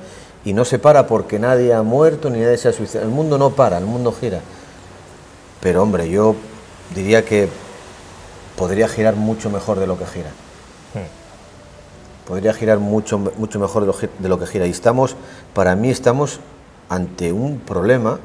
[0.44, 3.08] y no se para porque nadie ha muerto ni nadie se ha suicidado.
[3.08, 4.38] El mundo no para, el mundo gira.
[5.60, 6.36] Pero hombre, yo
[6.94, 7.48] diría que
[8.56, 10.30] podría girar mucho mejor de lo que gira.
[12.26, 14.66] Podría girar mucho, mucho mejor de lo, gi- de lo que gira.
[14.66, 15.16] Y estamos,
[15.54, 16.40] para mí estamos
[16.88, 18.18] ante un problema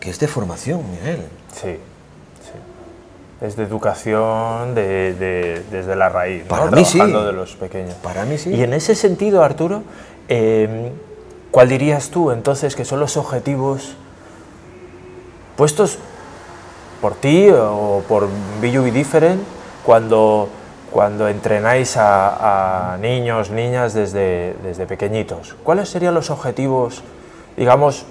[0.00, 1.22] que es de formación, Miguel.
[1.52, 3.44] Sí, sí.
[3.46, 6.48] Es de educación de- de- desde la raíz, ¿no?
[6.48, 6.98] Para mí sí.
[6.98, 7.94] Trabajando de los pequeños.
[8.02, 8.50] Para mí sí.
[8.50, 9.82] Y en ese sentido, Arturo,
[10.28, 10.92] eh,
[11.50, 13.94] ¿cuál dirías tú entonces que son los objetivos
[15.56, 15.98] puestos
[17.00, 18.28] por ti o por
[18.60, 19.40] Be Different
[19.84, 20.48] cuando,
[20.98, 25.54] cuando entrenáis a, a niños, niñas desde, desde pequeñitos?
[25.62, 27.04] ¿Cuáles serían los objetivos,
[27.56, 28.04] digamos,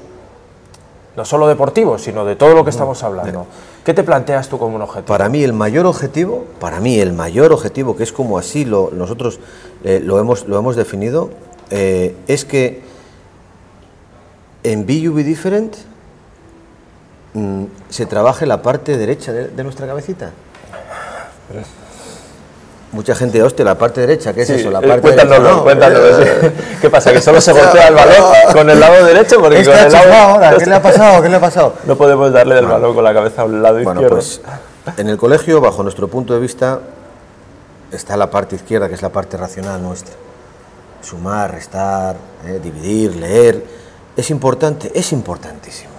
[1.18, 3.46] no solo deportivos, sino de todo lo que estamos hablando?
[3.84, 5.06] ¿Qué te planteas tú como un objetivo?
[5.06, 8.90] Para mí el mayor objetivo, para mí el mayor objetivo, que es como así lo,
[8.94, 9.42] nosotros
[9.84, 11.30] eh, lo, hemos, lo hemos definido,
[11.70, 12.84] eh, es que
[14.64, 15.76] en Be You Be Different
[17.34, 20.32] mm, se trabaje la parte derecha de, de nuestra cabecita.
[22.92, 24.72] Mucha gente, hostia, la parte derecha, ¿qué es eso?
[24.72, 25.56] La eh, parte cuéntanoslo, derecha.
[25.58, 26.54] No, cuéntanoslo, eh.
[26.82, 27.12] ¿Qué pasa?
[27.12, 28.24] ¿Que solo se golpea el balón
[28.54, 29.42] con el lado derecho?
[29.42, 30.06] Porque con Está el lado...
[30.06, 31.22] chafado ahora, ¿qué le ha pasado?
[31.22, 31.74] ¿Qué le ha pasado?
[31.86, 34.16] No podemos darle del balón con la cabeza a un lado Bueno, izquierdo.
[34.16, 34.42] pues
[34.96, 36.80] en el colegio, bajo nuestro punto de vista,
[37.92, 40.16] está la parte izquierda, que es la parte racional nuestra.
[41.02, 43.66] Sumar, restar, eh, dividir, leer.
[44.16, 44.92] ¿Es importante?
[44.96, 45.92] Es importantísimo.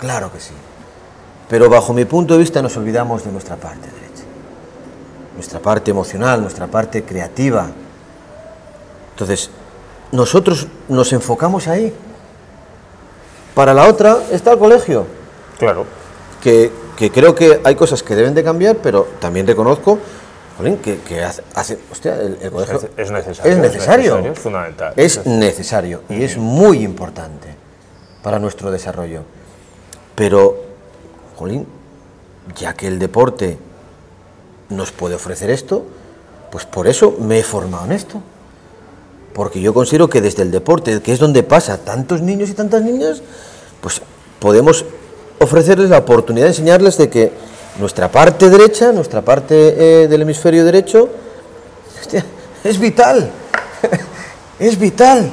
[0.00, 0.54] Claro que sí.
[1.48, 4.03] Pero bajo mi punto de vista nos olvidamos de nuestra parte derecha.
[5.34, 7.68] Nuestra parte emocional, nuestra parte creativa.
[9.12, 9.50] Entonces,
[10.12, 11.92] nosotros nos enfocamos ahí.
[13.54, 15.06] Para la otra está el colegio
[15.58, 15.84] Claro.
[16.42, 19.98] que, que creo que hay cosas que deben de cambiar, pero también reconozco
[20.56, 24.04] jolín, que, que hace, hace- hostia, el, el colegio Es- es necesario, Es es necesario.
[24.14, 24.92] necesario, es fundamental.
[24.96, 27.48] Es Es- necesario y es muy importante
[28.22, 29.22] para nuestro desarrollo.
[30.14, 30.56] Pero,
[31.36, 31.66] jolín,
[32.56, 33.56] ya que el deporte
[34.68, 35.84] nos puede ofrecer esto,
[36.50, 38.22] pues por eso me he formado en esto.
[39.32, 42.82] Porque yo considero que desde el deporte, que es donde pasa tantos niños y tantas
[42.82, 43.22] niñas,
[43.80, 44.00] pues
[44.38, 44.84] podemos
[45.40, 47.32] ofrecerles la oportunidad de enseñarles de que
[47.78, 51.08] nuestra parte derecha, nuestra parte eh, del hemisferio derecho,
[52.00, 52.24] hostia,
[52.62, 53.30] es vital.
[54.58, 55.32] es vital.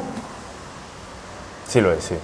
[1.69, 2.15] Sí lo es, sí.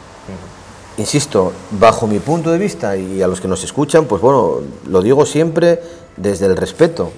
[0.98, 5.02] Insisto, bajo mi punto de vista y a los que nos escuchan, pues bueno, lo
[5.04, 5.80] digo siempre
[6.18, 7.12] desde el respeto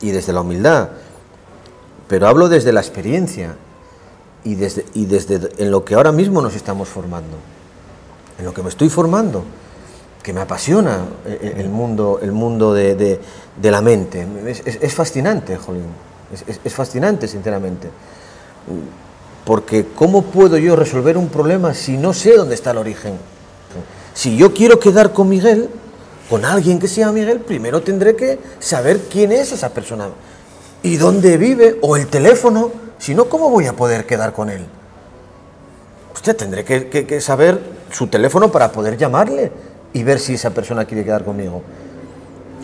[0.00, 0.88] y desde la humildad,
[2.08, 3.56] pero hablo desde la experiencia
[4.44, 7.36] y desde, y desde en lo que ahora mismo nos estamos formando,
[8.38, 9.42] en lo que me estoy formando,
[10.22, 11.00] que me apasiona
[11.40, 14.26] el, mundo, el mundo de, de- la mente.
[14.46, 15.84] Es, fascinante, Jolín,
[16.64, 17.88] es fascinante, sinceramente.
[19.44, 23.14] Porque ¿cómo puedo yo resolver un problema si no sé dónde está el origen?
[24.14, 25.68] Si yo quiero quedar con Miguel,
[26.28, 30.08] con alguien que se llama Miguel, primero tendré que saber quién es esa persona
[30.82, 32.70] y dónde vive o el teléfono.
[32.98, 34.66] Si no, ¿cómo voy a poder quedar con él?
[36.14, 37.60] Usted tendré que, saber
[37.90, 39.52] su teléfono para poder llamarle
[39.92, 41.62] y ver si esa persona quiere quedar conmigo.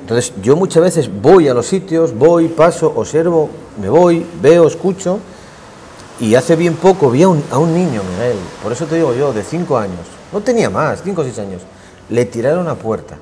[0.00, 5.20] Entonces, yo muchas veces voy a los sitios, voy, paso, observo, me voy, veo, escucho.
[6.18, 9.14] Y hace bien poco vi a un, a un niño, Miguel, por eso te digo
[9.14, 10.00] yo, de 5 años,
[10.32, 11.62] no tenía más, 5 o 6 años,
[12.08, 13.16] le tiraron a puerta,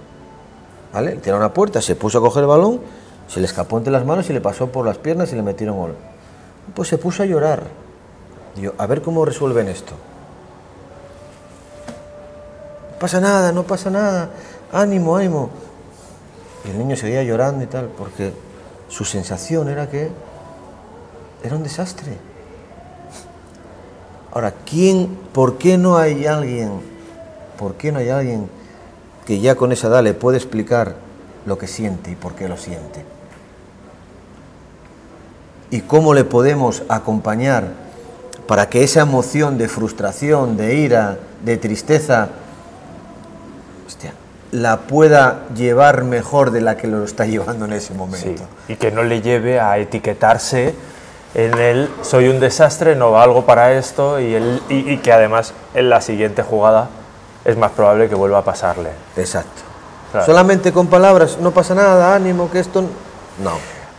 [0.92, 1.14] ¿vale?
[1.14, 2.80] Le tiraron a puerta, se puso a coger el balón,
[3.28, 5.76] se le escapó entre las manos y le pasó por las piernas y le metieron
[5.76, 5.94] gol.
[6.74, 7.64] Pues se puso a llorar.
[8.56, 9.92] Digo, a ver cómo resuelven esto.
[12.92, 14.30] No pasa nada, no pasa nada,
[14.72, 15.50] ánimo, ánimo.
[16.64, 18.32] Y el niño seguía llorando y tal, porque
[18.88, 20.10] su sensación era que
[21.42, 22.18] era un desastre.
[24.32, 26.70] Ahora, ¿quién, por qué no hay alguien,
[27.58, 28.48] por qué no hay alguien
[29.30, 30.96] que ya con esa edad le puede explicar
[31.46, 33.04] lo que siente y por qué lo siente?
[35.70, 37.68] ¿Y cómo le podemos acompañar
[38.48, 42.30] para que esa emoción de frustración, de ira, de tristeza,
[44.50, 48.42] la pueda llevar mejor de la que lo está llevando en ese momento?
[48.66, 50.74] y que no le lleve a etiquetarse
[51.36, 55.54] en el soy un desastre, no valgo para esto y, el- y- y que además
[55.74, 56.88] en la siguiente jugada
[57.44, 58.90] es más probable que vuelva a pasarle.
[59.16, 59.62] Exacto.
[60.12, 60.26] Claro.
[60.26, 62.82] Solamente con palabras, no pasa nada, ánimo, que esto...
[63.42, 63.52] No.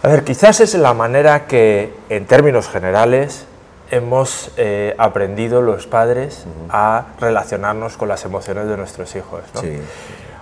[0.04, 3.46] A ver, quizás es la manera que, en términos generales,
[3.92, 9.42] hemos eh, aprendido los padres a relacionarnos con las emociones de nuestros hijos.
[9.54, 9.62] ¿no?
[9.62, 9.80] Sí.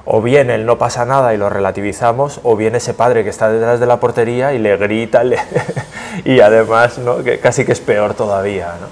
[0.06, 3.50] O bien el no pasa nada y lo relativizamos, o bien ese padre que está
[3.50, 5.40] detrás de la portería y le grita le-
[6.26, 7.24] y además ¿no?
[7.24, 8.76] que casi que es peor todavía.
[8.80, 8.88] ¿no?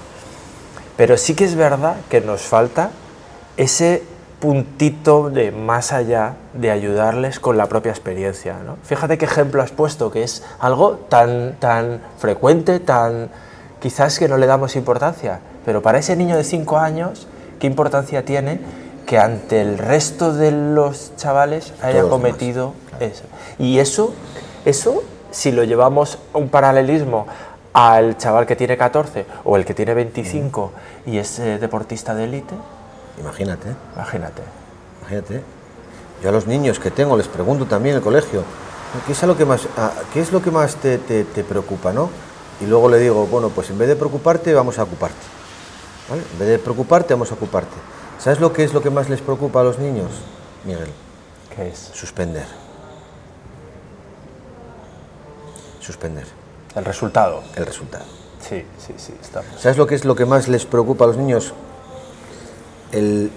[0.96, 2.90] Pero sí que es verdad que nos falta
[3.58, 4.02] ese
[4.40, 8.56] puntito de más allá de ayudarles con la propia experiencia.
[8.64, 8.76] ¿no?
[8.84, 13.30] Fíjate qué ejemplo has puesto, que es algo tan, tan frecuente, tan
[13.80, 17.26] quizás que no le damos importancia, pero para ese niño de 5 años,
[17.58, 18.60] ¿qué importancia tiene
[19.06, 23.24] que ante el resto de los chavales haya Todos cometido eso?
[23.58, 24.14] Y eso,
[24.64, 27.26] eso, si lo llevamos a un paralelismo
[27.72, 30.72] al chaval que tiene 14 o el que tiene 25
[31.06, 32.54] y es eh, deportista de élite,
[33.20, 34.42] Imagínate, imagínate.
[35.00, 35.42] imagínate.
[36.22, 38.42] Yo a los niños que tengo les pregunto también en el colegio,
[39.06, 39.62] ¿qué es lo que más,
[40.12, 42.10] ¿qué es lo que más te, te- te preocupa, no?
[42.60, 45.16] Y luego le digo, bueno, pues en vez de preocuparte, vamos a ocuparte.
[46.08, 46.22] ¿vale?
[46.32, 47.76] En vez de preocuparte, vamos a ocuparte.
[48.18, 50.10] ¿Sabes lo que es lo que más les preocupa a los niños,
[50.64, 50.88] Miguel?
[51.54, 51.78] ¿Qué es?
[51.94, 52.46] Suspender.
[55.80, 56.24] Suspender
[56.74, 57.42] El resultado.
[57.56, 58.04] el resultado.
[58.40, 59.48] Sí, sí, sí, estamos.
[59.60, 61.54] ¿Sabes lo que es lo que más les preocupa a los niños?
[62.92, 63.30] El,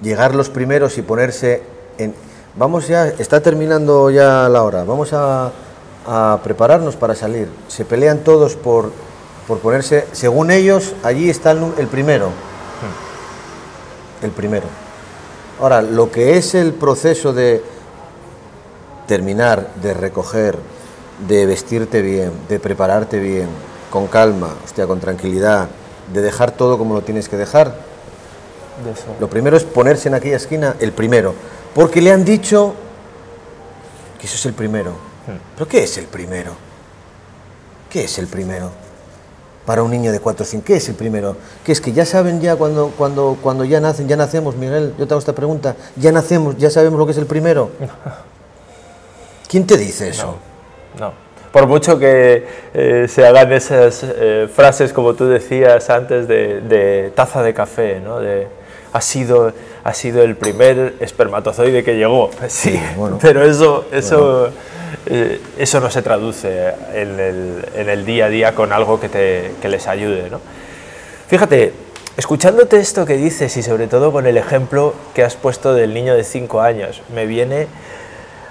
[0.00, 1.62] llegar los primeros y ponerse
[1.98, 2.14] en...
[2.56, 5.50] Vamos ya, está terminando ya la hora, vamos a,
[6.42, 7.48] prepararnos para salir.
[7.68, 8.90] Se pelean todos por,
[9.46, 12.30] por ponerse, según ellos, allí está el primero.
[14.20, 14.66] El primero.
[15.60, 17.62] Ahora, lo que es el proceso de
[19.06, 20.58] terminar, de recoger,
[21.28, 23.46] de vestirte bien, de prepararte bien,
[23.90, 25.68] con calma, hostia, con tranquilidad,
[26.12, 27.91] de dejar todo como lo tienes que dejar.
[28.84, 29.04] De eso.
[29.20, 31.34] Lo primero es ponerse en aquella esquina el primero,
[31.74, 32.74] porque le han dicho
[34.18, 34.94] que eso es el primero.
[35.56, 36.52] ¿Pero qué es el primero?
[37.90, 38.70] ¿Qué es el primero?
[39.66, 41.36] Para un niño de 4 o 5, ¿qué es el primero?
[41.64, 45.06] Que es que ya saben ya cuando, cuando, cuando ya nacen, ya nacemos, Miguel, yo
[45.06, 47.70] te hago esta pregunta, ya nacemos, ya sabemos lo que es el primero.
[49.48, 50.36] ¿Quién te dice eso?
[50.98, 51.12] No.
[51.52, 57.12] Por mucho que eh, se hagan esas eh, frases, como tú decías antes, de, de
[57.14, 58.18] taza de café, ¿no?
[58.18, 58.48] De,
[58.92, 59.52] ha, sido,
[59.84, 62.30] ha sido el primer espermatozoide que llegó.
[62.48, 63.18] Sí, bueno.
[63.20, 64.50] pero eso, eso,
[65.06, 69.08] eh, eso no se traduce en el, en el día a día con algo que,
[69.08, 70.30] te, que les ayude.
[70.30, 70.40] ¿no?
[71.28, 71.72] Fíjate,
[72.16, 76.14] escuchándote esto que dices y sobre todo con el ejemplo que has puesto del niño
[76.14, 77.68] de 5 años, me viene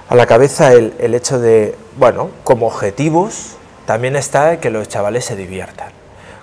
[0.09, 5.25] a la cabeza el, el hecho de, bueno, como objetivos también está que los chavales
[5.25, 5.89] se diviertan.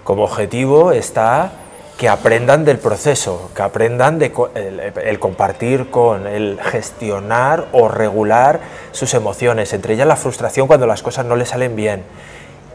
[0.04, 1.52] Como objetivo está
[1.98, 8.60] que aprendan del proceso, que aprendan de el, el compartir con, el gestionar o regular
[8.92, 12.04] sus emociones, entre ellas la frustración cuando las cosas no les salen bien.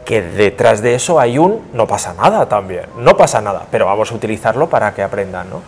[0.04, 4.12] Que detrás de eso hay un no pasa nada también, no pasa nada, pero vamos
[4.12, 5.62] a utilizarlo para que aprendan, ¿no?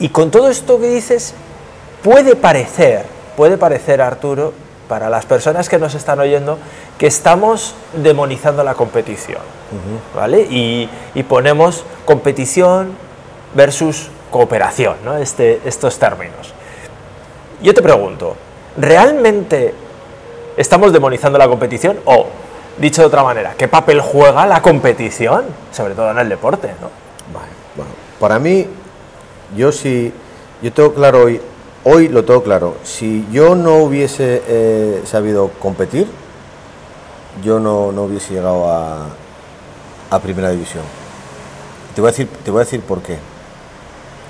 [0.00, 1.34] Y con todo esto que dices,
[2.02, 4.52] puede parecer, puede parecer, Arturo,
[4.88, 6.58] para las personas que nos están oyendo,
[7.02, 9.40] que estamos demonizando la competición,
[10.14, 10.42] ¿vale?
[10.42, 12.92] Y, y ponemos competición
[13.56, 15.16] versus cooperación, ¿no?
[15.16, 16.54] Este, estos términos.
[17.60, 18.36] Yo te pregunto,
[18.76, 19.74] ¿realmente
[20.56, 21.98] estamos demonizando la competición?
[22.04, 22.26] O,
[22.78, 25.46] dicho de otra manera, ¿qué papel juega la competición?
[25.72, 26.88] Sobre todo en el deporte, ¿no?
[27.36, 27.90] Vale, bueno,
[28.20, 28.64] para mí,
[29.56, 30.12] yo sí,
[30.62, 31.40] yo tengo claro hoy,
[31.82, 36.21] hoy lo tengo claro, si yo no hubiese eh, sabido competir,
[37.44, 39.06] yo no, no hubiese llegado a,
[40.10, 40.82] a primera división.
[41.94, 43.18] Te voy, a decir, te voy a decir por qué.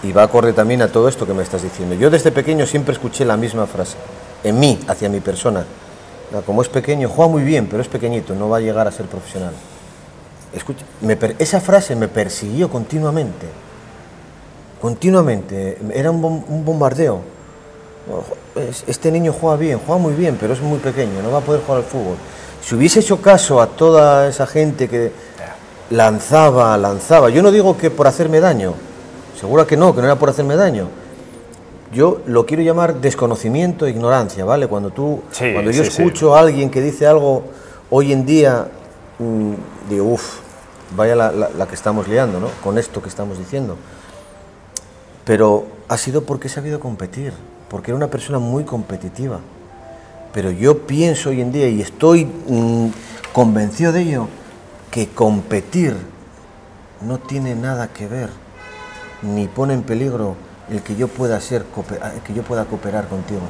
[0.02, 1.94] Y va acorde también a todo esto que me estás diciendo.
[1.94, 3.96] Yo desde pequeño siempre escuché la misma frase,
[4.42, 5.64] en mí, hacia mi persona.
[6.34, 8.90] "Ah, Como es pequeño, juega muy bien, pero es pequeñito, no va a llegar a
[8.92, 9.52] ser profesional.
[10.52, 13.46] Escucha, me esa frase me persiguió continuamente.
[14.80, 15.78] Continuamente.
[15.94, 17.20] Era un, un bombardeo.
[18.56, 21.42] Es- Este niño juega bien, juega muy bien, pero es muy pequeño, no va a
[21.42, 22.16] poder jugar al fútbol.
[22.62, 25.12] Si hubiese hecho caso a toda esa gente que
[25.90, 28.74] lanzaba, lanzaba, yo no digo que por hacerme daño,
[29.38, 30.88] seguro que no, que no era por hacerme daño.
[31.92, 34.66] Yo lo quiero llamar desconocimiento e ignorancia, ¿vale?
[34.66, 36.02] Cuando tú, Sí, cuando yo sí, sí.
[36.02, 37.42] escucho a alguien que dice algo
[37.90, 38.68] hoy en día,
[39.18, 39.52] mm,
[39.90, 40.38] digo, uff,
[40.96, 42.48] vaya la, la- la que estamos liando, ¿no?
[42.62, 43.76] Con esto que estamos diciendo.
[45.24, 47.32] Pero ha sido porque he sabido competir,
[47.68, 49.40] porque era una persona muy competitiva.
[50.32, 52.88] Pero yo pienso hoy en día y estoy mm,
[53.32, 54.28] convencido de ello,
[54.90, 55.96] que competir
[57.00, 58.30] no tiene nada que ver,
[59.22, 60.36] ni pone en peligro
[60.70, 63.42] el que yo pueda el que yo pueda cooperar contigo,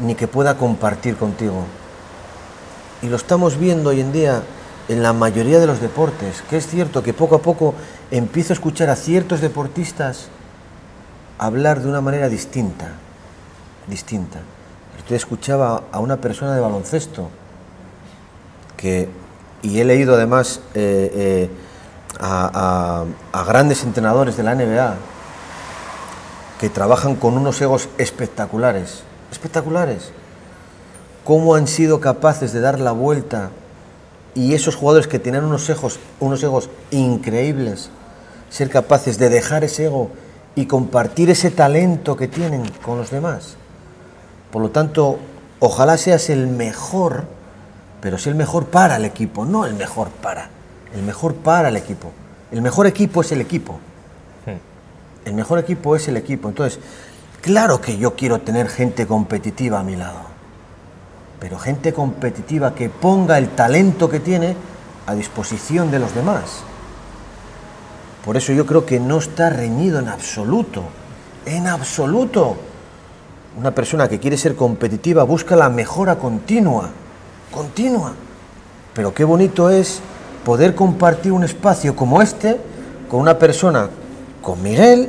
[0.00, 1.64] ni que pueda compartir contigo.
[3.02, 4.42] Y lo estamos viendo hoy en día
[4.88, 7.74] en la mayoría de los deportes, que es cierto que poco a poco
[8.10, 10.28] empiezo a escuchar a ciertos deportistas
[11.38, 12.92] hablar de una manera distinta,
[13.88, 14.38] distinta.
[15.06, 17.28] Usted escuchaba a una persona de baloncesto
[18.76, 19.08] que,
[19.62, 21.50] y he leído además eh, eh,
[22.18, 24.96] a, a grandes entrenadores de la NBA
[26.58, 30.10] que trabajan con unos egos espectaculares, espectaculares.
[31.22, 33.50] Cómo han sido capaces de dar la vuelta
[34.34, 37.90] y esos jugadores que tienen unos egos, unos egos increíbles,
[38.50, 40.10] ser capaces de dejar ese ego
[40.56, 43.56] y compartir ese talento que tienen con los demás.
[44.56, 45.18] Por lo tanto,
[45.60, 47.24] ojalá seas el mejor,
[48.00, 50.48] pero sí el mejor para el equipo, no el mejor para,
[50.94, 52.10] el mejor para el equipo.
[52.50, 53.78] El mejor equipo es el equipo.
[55.26, 56.48] El mejor equipo es el equipo.
[56.48, 56.80] Entonces,
[57.42, 60.20] claro que yo quiero tener gente competitiva a mi lado
[61.38, 64.56] pero gente competitiva que ponga el talento que tiene
[65.06, 66.62] a disposición de los demás.
[68.24, 70.84] Por eso yo creo que no está reñido en absoluto,
[71.44, 72.56] en absoluto.
[73.56, 76.90] Una persona que quiere ser competitiva busca la mejora continua,
[77.50, 78.12] continua.
[78.92, 80.00] Pero qué bonito es
[80.44, 82.60] poder compartir un espacio como este
[83.10, 83.88] con una persona,
[84.42, 85.08] con Miguel,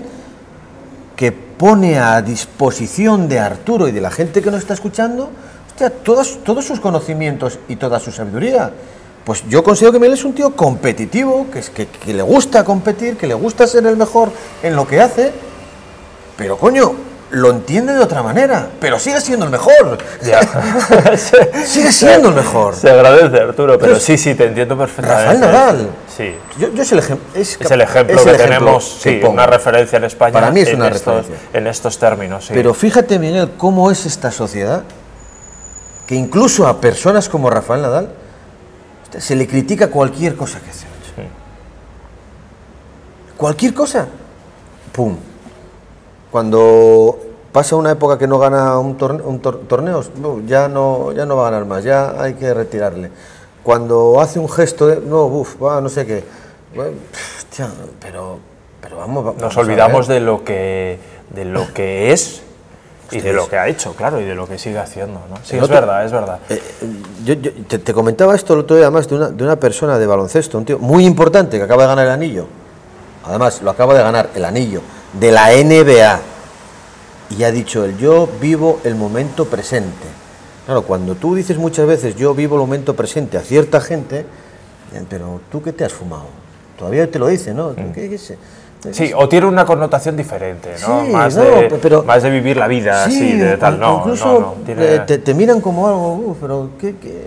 [1.17, 5.29] que pone a disposición de Arturo y de la gente que nos está escuchando
[6.03, 8.71] todos, sus conocimientos y toda su sabiduría.
[9.25, 13.27] Pues yo considero que Miguel es un tío competitivo, que, que le gusta competir, que
[13.27, 14.31] le gusta ser el mejor
[14.63, 15.33] en lo que hace,
[16.37, 16.93] pero coño,
[17.31, 19.97] lo entiende de otra manera, pero sigue siendo el mejor.
[21.65, 22.75] sigue siendo el mejor.
[22.75, 25.23] Se agradece, Arturo, pero sí, sí, te entiendo perfectamente.
[25.23, 25.89] Rafael Nadal.
[26.15, 26.35] Sí.
[26.57, 30.33] Yo, yo es, el es, es, el ejemplo que tenemos, sí, una referencia en España.
[30.33, 31.49] Para mí es una estos, referencia.
[31.53, 32.53] En estos términos, sí.
[32.53, 34.83] Pero fíjate, Miguel, cómo es esta sociedad
[36.05, 38.09] que incluso a personas como Rafael Nadal
[39.17, 40.85] se le critica cualquier cosa que hace.
[40.85, 41.23] Sí.
[43.35, 44.07] Cualquier cosa.
[44.93, 45.17] ¡Pum!
[46.31, 47.17] Cuando
[47.51, 50.03] pasa una época que no gana un, torne un tor torneo,
[50.45, 53.11] ya, no, ya no va a ganar más, ya hay que retirarle.
[53.63, 56.23] Cuando hace un gesto de, no, uff, no sé qué.
[56.75, 56.97] Bueno,
[57.37, 57.69] hostia,
[57.99, 58.39] pero,
[58.81, 60.99] pero vamos, vamos Nos olvidamos de lo, que,
[61.33, 62.41] de lo que es
[63.09, 65.21] y de lo que ha hecho, claro, y de lo que sigue haciendo.
[65.29, 65.37] ¿no?
[65.43, 66.39] Sí, es verdad, es verdad.
[66.49, 66.61] Eh,
[67.23, 69.97] yo, yo te, te, comentaba esto el otro día, además, de una, de una persona
[69.97, 72.47] de baloncesto, un tío muy importante que acaba de ganar el anillo.
[73.25, 74.81] Además, lo acaba de ganar el anillo
[75.13, 76.19] de la NBA.
[77.37, 80.07] Y ha dicho él, yo vivo el momento presente.
[80.65, 84.25] Claro, cuando tú dices muchas veces, yo vivo el momento presente a cierta gente,
[85.09, 86.25] pero tú qué te has fumado.
[86.77, 87.69] Todavía te lo dice, ¿no?
[87.71, 87.91] Mm.
[87.93, 88.37] ¿Qué, qué sé?
[88.91, 91.03] Sí, o tiene una connotación diferente, ¿no?
[91.05, 93.97] Sí, más, no, de, pero- más de vivir la vida, Sí, así, de tal, no,
[93.99, 97.25] incluso no, no, tiene- eh, te, te miran como algo, "Uh, pero ¿qué, qué?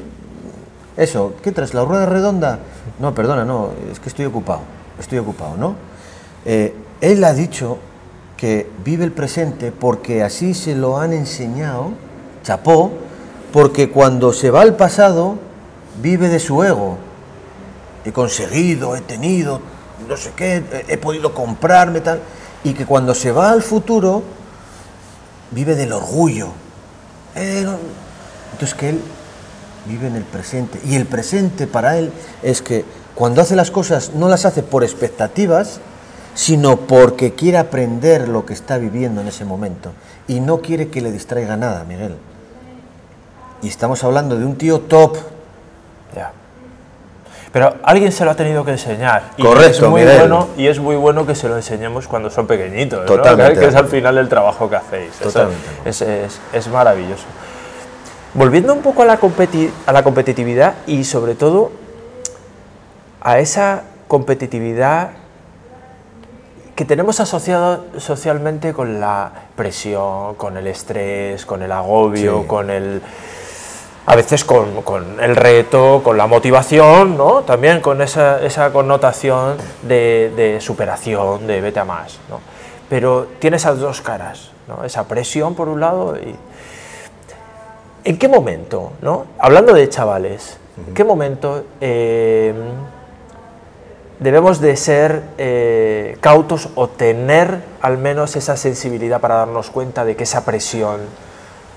[0.97, 1.74] Eso, ¿qué traes?
[1.74, 2.61] ¿La rueda redonda?
[3.01, 4.61] No, perdona, no, es que estoy ocupado,
[4.99, 5.74] estoy ocupado, ¿no?
[6.47, 7.78] Eh, él ha dicho
[8.36, 11.92] que vive el presente porque así se lo han enseñado,
[12.42, 12.90] chapó,
[13.53, 15.36] porque cuando se va al pasado
[16.01, 16.96] vive de su ego.
[18.05, 19.61] He conseguido, he tenido,
[20.09, 22.20] no sé qué, he, podido comprarme tal,
[22.64, 24.22] y que cuando se va al futuro
[25.51, 26.48] vive del orgullo.
[27.34, 27.66] Eh,
[28.53, 29.01] Entonces que él
[29.86, 30.80] vive en el presente.
[30.84, 32.84] Y el presente para él es que
[33.14, 35.80] cuando hace las cosas no las hace por expectativas,
[36.35, 39.93] sino porque quiere aprender lo que está viviendo en ese momento.
[40.28, 42.16] Y no quiere que le distraiga nada, Miguel.
[43.62, 45.16] Y estamos hablando de un tío top.
[46.14, 46.33] Ya.
[47.53, 49.33] Pero alguien se lo ha tenido que enseñar.
[49.37, 50.18] Y Correcto, es muy Miguel.
[50.20, 53.01] bueno Y es muy bueno que se lo enseñemos cuando son pequeñitos.
[53.01, 53.07] ¿no?
[53.07, 55.12] Totalmente Que es al final el trabajo que hacéis.
[55.14, 57.24] Totalmente es, es- es maravilloso.
[58.35, 61.72] Volviendo un poco a la, competi- a la competitividad y sobre todo
[63.20, 65.11] a esa competitividad
[66.81, 72.47] que tenemos asociado socialmente con la presión, con el estrés, con el agobio, Sí.
[72.47, 73.03] con el
[74.07, 77.43] a veces con, con el reto, con la motivación, ¿no?
[77.43, 82.41] También con esa, esa connotación de, de superación, de vete a más, ¿no?
[82.89, 84.83] Pero tiene esas dos caras, ¿no?
[84.83, 86.35] Esa presión por un lado y...
[88.05, 89.26] ¿En qué momento, no?
[89.39, 90.57] Hablando de chavales,
[90.89, 92.55] ¿en qué momento eh,
[94.20, 100.14] debemos de ser eh, cautos o tener al menos esa sensibilidad para darnos cuenta de
[100.14, 101.00] que esa presión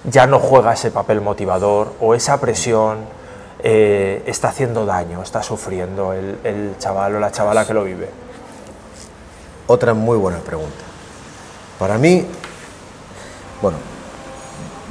[0.03, 2.97] ya no juega ese papel motivador o esa presión
[3.63, 8.09] eh, está haciendo daño, está sufriendo el, chaval o la chavala que lo vive?
[9.67, 10.83] Otra muy buena pregunta.
[11.79, 12.25] Para mí,
[13.61, 13.77] bueno,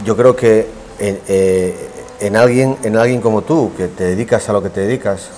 [0.06, 1.90] yo creo que en, eh,
[2.20, 5.28] en alguien, en alguien como tú, que te dedicas a lo que te dedicas,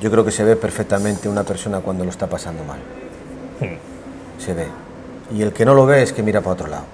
[0.00, 2.78] yo creo que se ve perfectamente una persona cuando lo está pasando mal.
[3.60, 3.76] Hmm.
[4.42, 4.66] Se ve.
[5.34, 6.84] Y el que no lo ve es que mira para otro lado.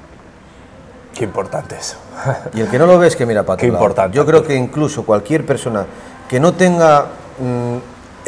[1.14, 1.96] Qué importante eso.
[2.54, 3.82] Y el que no lo ve es que mira para otro Qué lado.
[3.84, 4.16] importante.
[4.16, 5.86] Yo creo que incluso cualquier persona
[6.28, 7.07] que no tenga
[7.38, 7.76] mm,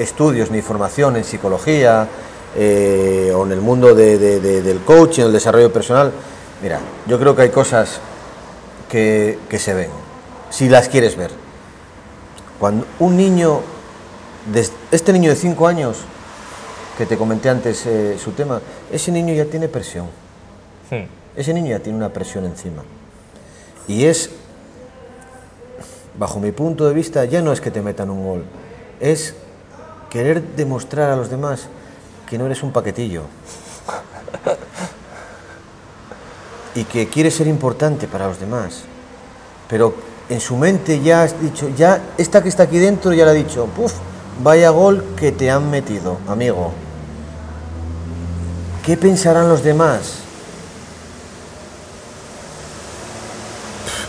[0.01, 2.07] estudios ni formación en psicología
[2.57, 6.13] eh, o en el mundo de- de- de- del coaching, el desarrollo personal,
[6.63, 8.01] mira, yo creo que hay cosas
[8.89, 9.91] que, que se ven,
[10.49, 11.31] si las quieres ver.
[12.59, 13.61] Cuando un niño,
[14.91, 15.99] este niño de 5 años,
[16.97, 20.07] que te comenté antes eh, su tema, ese niño ya tiene presión.
[20.91, 21.07] Hmm.
[21.37, 22.83] Ese niño ya tiene una presión encima.
[23.87, 24.31] Y es,
[26.19, 28.45] bajo mi punto de vista, ya no es que te metan un gol,
[29.01, 29.35] es
[30.11, 31.69] querer demostrar a los demás
[32.29, 33.23] que no eres un paquetillo.
[36.75, 38.83] Y que quieres ser importante para los demás.
[39.69, 39.95] Pero
[40.29, 43.35] en su mente ya has dicho, ya esta que está aquí dentro ya le ha
[43.35, 43.95] dicho, puf,
[44.39, 46.73] vaya gol que te han metido, amigo.
[48.85, 50.29] ¿Qué pensarán los demás?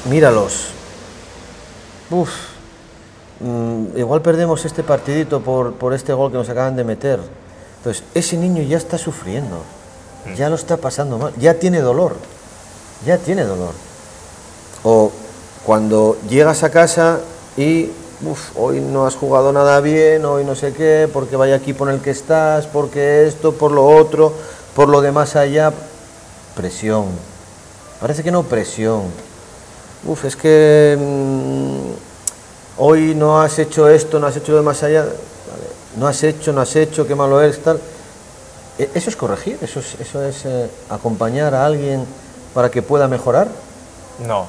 [0.10, 0.68] míralos.
[2.10, 2.30] Uf,
[3.40, 7.20] mm, igual perdemos este partidito por, por este gol que nos acaban de meter.
[7.78, 9.64] Entonces, ese niño ya está sufriendo,
[10.36, 12.16] ya lo está pasando mal, ya tiene dolor,
[13.06, 13.74] ya tiene dolor.
[14.84, 15.12] O
[15.66, 17.20] cuando llegas a casa
[17.56, 17.92] y,
[18.26, 21.95] uf, hoy no has jugado nada bien, hoy no sé qué, porque vaya equipo en
[21.95, 24.34] el que estás, porque esto, por lo otro,
[24.76, 25.72] por lo demás allá,
[26.55, 27.05] presión.
[28.01, 29.03] Parece que no presión.
[30.05, 34.84] Uf, es que mm, hoy no has hecho esto, no has hecho lo de más
[34.84, 35.05] allá.
[35.97, 37.80] No has hecho, no has hecho, qué malo eres, tal.
[38.78, 42.05] E- Eso es corregir, eso es, eso es eh, acompañar a alguien
[42.53, 43.47] para que pueda mejorar.
[44.26, 44.45] No.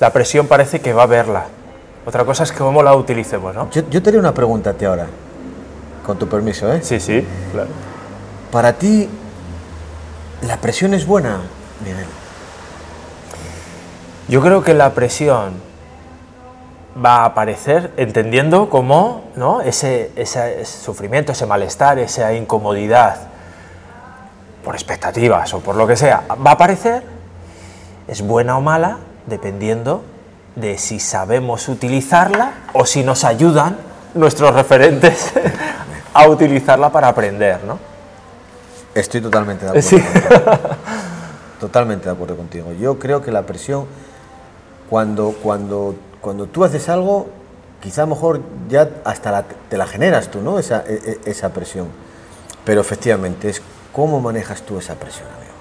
[0.00, 1.46] La presión parece que va a verla.
[2.04, 3.70] Otra cosa es cómo la utilicemos, ¿no?
[3.70, 5.06] Yo, yo te haría una pregunta a ti ahora,
[6.04, 6.80] con tu permiso, ¿eh?
[6.82, 7.70] Sí, sí, claro.
[8.50, 9.08] Para ti,
[10.42, 11.42] ¿la presión es buena,
[11.84, 12.06] Miguel?
[14.28, 15.54] Yo creo que la presión
[17.04, 19.60] va a aparecer entendiendo como ¿no?
[19.62, 23.28] ese, ese sufrimiento, ese malestar, esa incomodidad
[24.64, 27.02] por expectativas o por lo que sea, va a aparecer,
[28.08, 30.02] es buena o mala, dependiendo
[30.56, 33.76] de si sabemos utilizarla o si nos ayudan
[34.14, 35.32] nuestros referentes
[36.14, 37.78] a utilizarla para aprender, ¿no?
[38.94, 39.88] Estoy totalmente de acuerdo.
[39.88, 40.00] Sí.
[40.00, 40.60] contigo.
[41.60, 42.72] Totalmente de acuerdo contigo.
[42.72, 43.86] Yo creo que la presión,
[44.90, 47.28] cuando, cuando, cuando tú haces algo,
[47.80, 50.58] quizá a lo mejor ya hasta la- te la generas tú, ¿no?
[50.58, 51.86] Esa, e- e- esa presión.
[52.64, 55.52] Pero efectivamente es cómo manejas tú esa presión, amigo.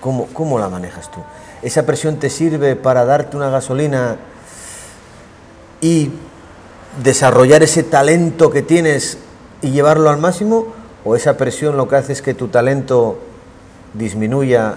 [0.00, 1.20] ¿Cómo, ¿Cómo la manejas tú?
[1.62, 4.16] ¿Esa presión te sirve para darte una gasolina
[5.80, 6.10] y
[7.02, 9.18] desarrollar ese talento que tienes
[9.62, 10.68] y llevarlo al máximo?
[11.04, 13.18] ¿O esa presión lo que hace es que tu talento
[13.94, 14.76] disminuya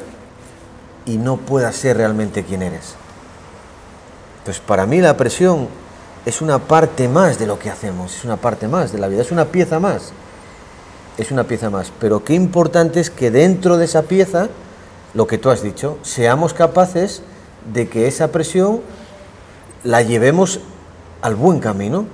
[1.06, 2.96] y no puedas ser realmente quien eres?
[4.40, 5.68] Entonces, para mí la presión
[6.26, 9.22] es una parte más de lo que hacemos, es una parte más de la vida,
[9.22, 10.14] es una pieza más.
[11.18, 11.92] Es una pieza más.
[12.00, 14.50] Pero qué importante es que dentro de esa pieza,
[15.14, 17.22] lo que tú has dicho, seamos capaces
[17.74, 18.82] de que esa presión
[19.84, 20.60] la llevemos
[21.22, 22.06] al buen camino.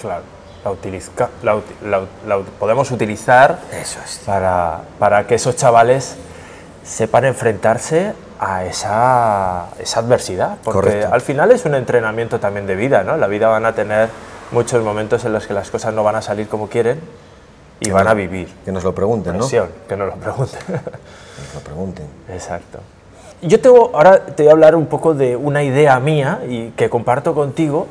[0.00, 0.22] Claro,
[0.64, 4.20] la, utiliza- la la la podemos utilizar Eso es.
[4.24, 6.16] para, para que esos chavales
[6.84, 10.58] sepan enfrentarse a esa, esa adversidad.
[10.62, 11.08] Porque Correcto.
[11.14, 13.14] al final es un entrenamiento también de vida, ¿no?
[13.14, 14.08] En la vida van a tener
[14.52, 17.00] muchos momentos en los que las cosas no van a salir como quieren
[17.80, 18.54] y van a vivir.
[18.64, 19.40] Que nos lo pregunten, ¿no?
[19.40, 20.60] Presión, que nos lo pregunten.
[21.56, 22.06] Lo pregunten.
[22.28, 22.80] Exacto.
[23.40, 26.90] Yo tengo, ahora te voy a hablar un poco de una idea mía y que
[26.90, 27.86] comparto contigo,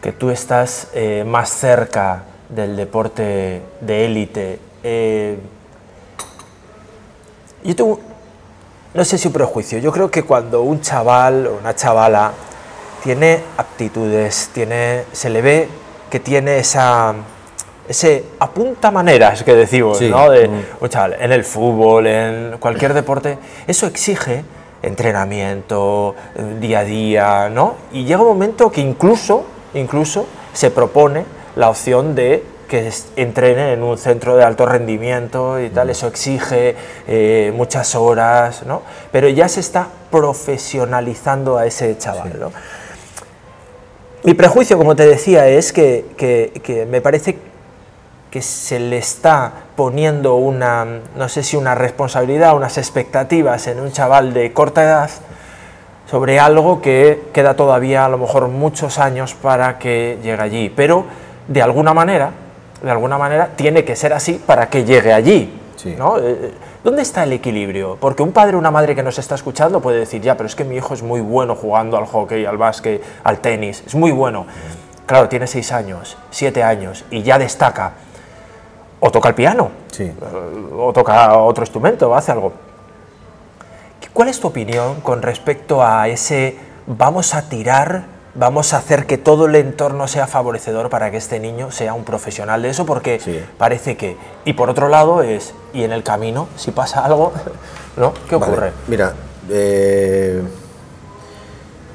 [0.00, 4.58] que tú estás eh, más cerca del deporte de élite.
[4.82, 5.38] Eh,
[7.64, 8.00] yo tengo,
[8.94, 12.32] no sé si un prejuicio, yo creo que cuando un chaval o una chavala
[13.02, 15.68] tiene aptitudes, tiene, se le ve
[16.10, 17.14] que tiene esa,
[17.88, 20.30] ese apunta maneras que decimos, Sí, ¿no?
[20.30, 20.62] De, mm.
[20.80, 24.44] un chaval, en el fútbol, en cualquier deporte, eso exige
[24.82, 27.74] entrenamiento, eh, día a día, ¿no?
[27.92, 31.24] Y llega un momento que incluso, incluso se propone
[31.56, 36.74] la opción de que entrenen en un centro de alto rendimiento y tal, eso exige
[37.06, 38.80] eh, muchas horas, ¿no?
[39.10, 42.52] Pero ya se está profesionalizando a ese chaval, ¿no?
[44.24, 47.38] Mi prejuicio, como te decía, es que, que- que me parece
[48.32, 53.92] que se le está poniendo una, no sé si una responsabilidad, unas expectativas en un
[53.92, 55.10] chaval de corta edad
[56.10, 61.04] sobre algo que queda todavía a lo mejor muchos años para que llegue allí, pero
[61.46, 62.30] de alguna manera,
[62.82, 65.60] de alguna manera tiene que ser así para que llegue allí.
[65.76, 65.94] Sí.
[65.98, 66.18] ¿no?
[66.18, 67.98] Eh, ¿Dónde está el equilibrio?
[68.00, 70.56] Porque un padre o una madre que nos está escuchando puede decir, ya, pero es
[70.56, 74.10] que mi hijo es muy bueno jugando al hockey, al básquet, al tenis, es muy
[74.10, 74.46] bueno.
[75.04, 77.92] Claro, tiene seis años, siete años y ya destaca.
[79.04, 80.04] O toca el piano, Sí.
[80.04, 80.14] eh,
[80.78, 82.52] o toca otro instrumento, o hace algo.
[84.12, 88.04] ¿Cuál es tu opinión con respecto a ese vamos a tirar,
[88.36, 92.04] vamos a hacer que todo el entorno sea favorecedor para que este niño sea un
[92.04, 92.86] profesional de eso?
[92.86, 93.40] Porque Sí.
[93.58, 94.16] parece que.
[94.44, 97.32] Y por otro lado es, y en el camino, si pasa algo,
[97.96, 98.12] ¿no?
[98.28, 98.72] ¿Qué Vale, ocurre?
[98.86, 99.14] Mira,
[99.50, 100.42] eh,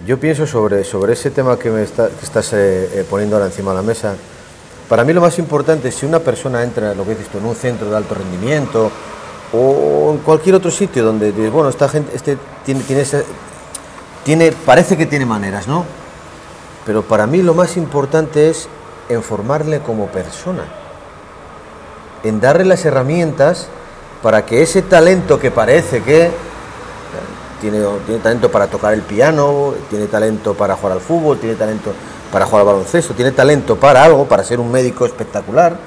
[0.06, 3.72] yo pienso sobre, sobre ese tema que me está- que estás eh, poniendo ahora encima
[3.72, 4.16] de la mesa.
[4.90, 7.46] Para mí lo más importante es si una persona entra, lo que dices tú, en
[7.46, 8.90] un centro de alto rendimiento
[9.54, 13.24] o en cualquier otro sitio donde dices, bueno, esta gente este tiene, tiene, esa-
[14.24, 15.86] tiene, parece que tiene maneras, ¿no?
[16.86, 18.70] Pero para mí lo más importante es
[19.10, 20.64] en formarle como persona
[22.24, 23.68] en darle las herramientas
[24.24, 26.32] para que ese talento que parece que eh,
[27.62, 31.94] tiene, tiene talento para tocar el piano, tiene talento para jugar al fútbol, tiene talento
[32.32, 35.78] para jugar al baloncesto, tiene talento para algo, para ser un médico espectacular,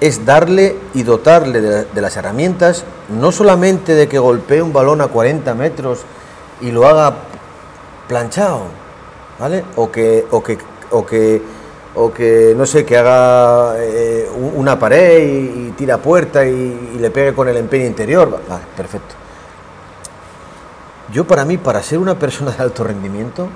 [0.00, 5.06] es darle y dotarle de, las herramientas, no solamente de que golpee un balón a
[5.08, 6.00] 40 metros
[6.60, 7.14] y lo haga
[8.08, 8.62] planchado,
[9.38, 9.64] ¿vale?
[9.76, 10.58] O que, o que,
[10.90, 11.42] o que,
[11.94, 16.92] o que no sé, que haga eh, un- una pared y, y tira puerta y,
[16.96, 18.40] y le pegue con el empeño interior.
[18.48, 19.14] Vale, perfecto.
[21.12, 23.48] Yo para mí, para ser una persona de alto rendimiento,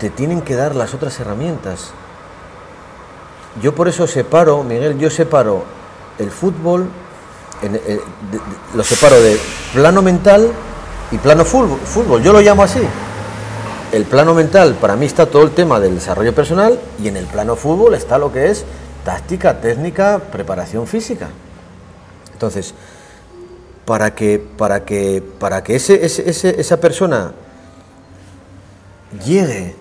[0.00, 1.90] te tienen que dar las otras herramientas.
[3.62, 5.64] Yo por eso separo, Miguel, yo separo
[6.18, 6.88] el fútbol,
[7.62, 8.00] eh,
[8.74, 9.38] lo separo de
[9.74, 10.50] plano mental
[11.10, 12.22] y plano fútbol, fútbol.
[12.22, 12.80] Yo lo llamo así.
[13.92, 17.26] El plano mental, para mí está todo el tema del desarrollo personal y en el
[17.26, 18.64] plano fútbol está lo que es
[19.04, 21.28] táctica, técnica, preparación física.
[22.32, 22.72] Entonces,
[23.84, 27.32] para que, para que, para que ese- ese- esa persona
[29.26, 29.74] llegue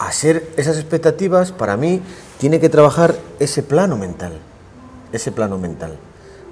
[0.00, 2.00] a ser esas expectativas, para mí
[2.38, 4.32] tiene que trabajar ese plano mental,
[5.12, 5.98] ese plano mental,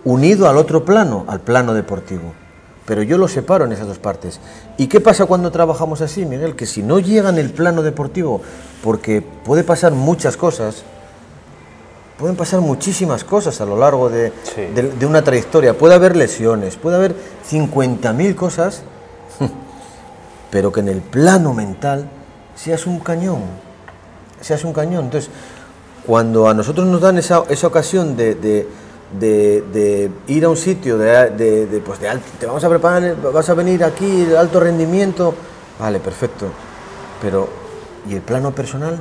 [0.05, 2.35] unido al otro plano, al plano deportivo.
[2.85, 4.39] Pero yo lo separo en esas dos partes.
[4.77, 6.57] ¿Y qué pasa cuando trabajamos así, Miguel?
[6.57, 8.41] Que si no llega en el plano deportivo,
[8.83, 10.83] porque puede pasar muchas cosas,
[12.19, 14.63] pueden pasar muchísimas cosas a lo largo de, Sí.
[14.75, 15.77] de- de una trayectoria.
[15.77, 17.15] Puede haber lesiones, puede haber
[17.47, 18.83] 50.000 cosas,
[20.51, 22.09] pero que en el plano mental
[22.59, 23.43] seas un cañón,
[24.41, 25.05] seas un cañón.
[25.07, 25.31] Entonces,
[26.07, 28.67] cuando a nosotros nos dan esa, esa ocasión de, de-
[30.27, 34.25] ir a un sitio de, pues alto, te vamos a preparar, vas a venir aquí
[34.25, 35.35] de alto rendimiento,
[35.79, 36.47] vale, perfecto,
[37.23, 37.49] pero
[38.09, 39.01] ¿y el plano personal?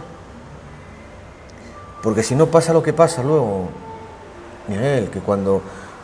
[2.01, 3.69] Porque si no pasa lo que pasa luego,
[4.67, 5.61] Miguel, que cuando,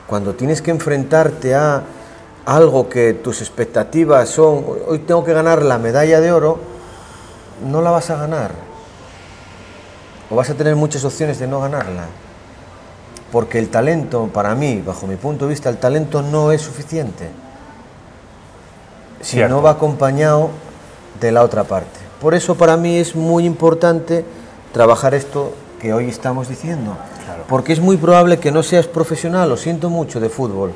[0.07, 1.83] cuando tienes que enfrentarte a
[2.45, 6.59] algo que tus expectativas son, hoy tengo que ganar la medalla de oro,
[7.61, 8.51] no la vas a ganar.
[10.29, 12.05] O vas a tener muchas opciones de no ganarla.
[13.31, 17.29] Porque el talento, para mí, bajo mi punto de vista, el talento no es suficiente.
[19.21, 19.55] Si Cierto.
[19.55, 20.49] no va acompañado
[21.19, 21.99] de la otra parte.
[22.21, 24.25] Por eso para mí es muy importante
[24.71, 26.95] trabajar esto que hoy estamos diciendo.
[27.25, 27.43] Claro.
[27.47, 30.71] Porque es muy probable que no seas profesional, lo siento mucho, de fútbol.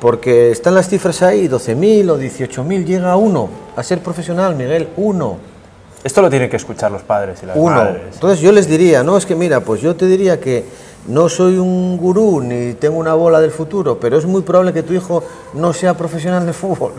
[0.00, 5.38] Porque están las cifras ahí, 12.000 o 18.000, llega uno a ser profesional, Miguel, uno.
[6.02, 7.76] Esto lo tienen que escuchar los padres y las Uno.
[7.76, 8.02] madres.
[8.12, 10.64] Entonces yo les diría, no, es que mira, pues yo te diría que
[11.08, 14.82] no soy un gurú ni tengo una bola del futuro, pero es muy probable que
[14.82, 15.24] tu hijo
[15.54, 16.92] no sea profesional de fútbol.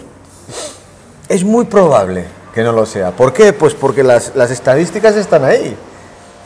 [1.29, 3.11] Es muy probable que no lo sea.
[3.11, 3.53] ¿Por qué?
[3.53, 5.75] Pues porque las, las estadísticas están ahí.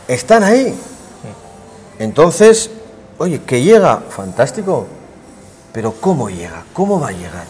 [0.10, 0.76] Están ahí.
[1.98, 2.72] Entonces,
[3.18, 4.88] oye, que llega, fantástico.
[5.74, 6.64] Pero ¿cómo llega?
[6.74, 7.46] ¿Cómo va a llegar?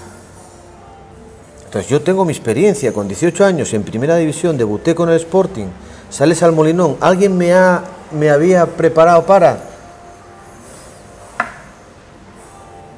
[1.65, 5.67] Entonces yo tengo mi experiencia, con 18 años en primera división, debuté con el Sporting,
[6.09, 9.59] sales al Molinón, ¿alguien me, ha, me había preparado para?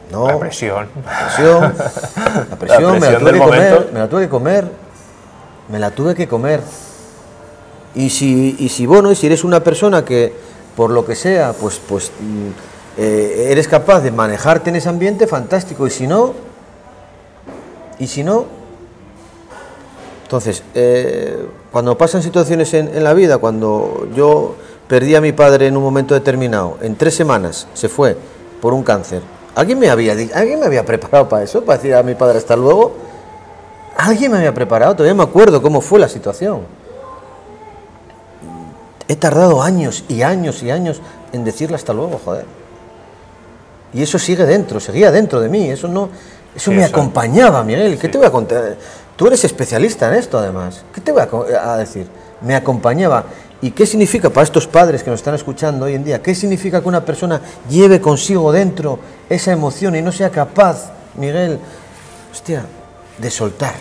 [0.10, 0.88] No, La presión.
[1.06, 1.76] la presión,
[2.50, 4.72] la presión, me la tuve que comer, me la tuve que comer,
[5.70, 6.62] me la tuve que comer.
[7.94, 10.34] Y si, y si bueno, y si eres una persona que
[10.76, 15.28] por lo que sea, pues, pues mm, eh, eres capaz de manejarte en ese ambiente,
[15.28, 15.88] fantástico.
[15.88, 16.34] Y si no,
[18.00, 18.46] y si no,
[20.24, 24.56] entonces, eh, cuando pasan situaciones en, en la vida, cuando yo
[24.88, 28.16] perdí a mi padre en un momento determinado, en tres semanas se fue
[28.62, 29.22] por un cáncer,
[29.56, 31.66] ¿alguien me había, ¿alguien me había preparado para eso?
[31.66, 32.94] Para decir a mi padre hasta luego.
[33.98, 36.62] Alguien me había preparado, todavía me acuerdo cómo fue la situación.
[39.08, 41.02] He tardado años y años y años
[41.34, 42.46] en decirle hasta luego, joder.
[43.94, 46.10] Y eso sigue dentro, seguía dentro de mí, eso no,
[46.56, 47.96] eso Sí, me eso- acompañaba, Miguel.
[47.98, 48.12] ¿Qué sí.
[48.12, 48.76] te voy a contar?
[49.16, 50.84] Tú eres especialista en esto, además.
[50.94, 51.22] ¿Qué te voy
[51.62, 52.08] a, decir?
[52.42, 53.26] Me acompañaba.
[53.62, 56.22] ¿Y qué significa para estos padres que nos están escuchando hoy en día?
[56.22, 57.40] ¿Qué significa que una persona
[57.70, 58.98] lleve consigo dentro
[59.30, 61.60] esa emoción y no sea capaz, Miguel,
[62.32, 62.64] hostia,
[63.20, 63.76] de soltar?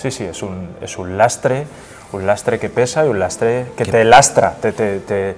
[0.00, 1.66] Sí, sí, es un, es un lastre,
[2.12, 5.36] un lastre que pesa y un lastre que te lastra, te, te, te,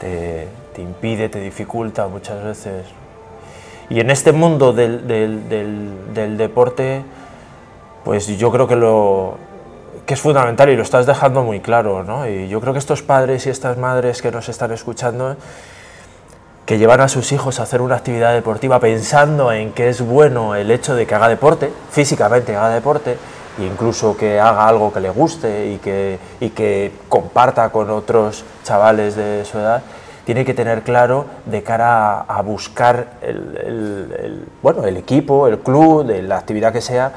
[0.00, 0.48] te-
[0.78, 2.86] te impide, te dificulta muchas veces.
[3.90, 7.02] Y en este mundo del, del- del- del deporte,
[8.04, 9.38] pues yo creo que, lo,
[10.06, 12.28] que es fundamental y lo estás dejando muy claro, ¿no?
[12.28, 15.34] Y yo creo que estos padres y estas madres que nos están escuchando,
[16.64, 20.54] que llevan a sus hijos a hacer una actividad deportiva pensando en que es bueno
[20.54, 23.16] el hecho de que haga deporte, físicamente haga deporte,
[23.58, 28.44] e incluso que haga algo que le guste y que, y que comparta con otros
[28.62, 29.82] chavales de su edad,
[30.28, 35.48] tiene que tener claro de cara a, a buscar el, el- el- bueno, el equipo,
[35.48, 37.12] el club, de la actividad que sea,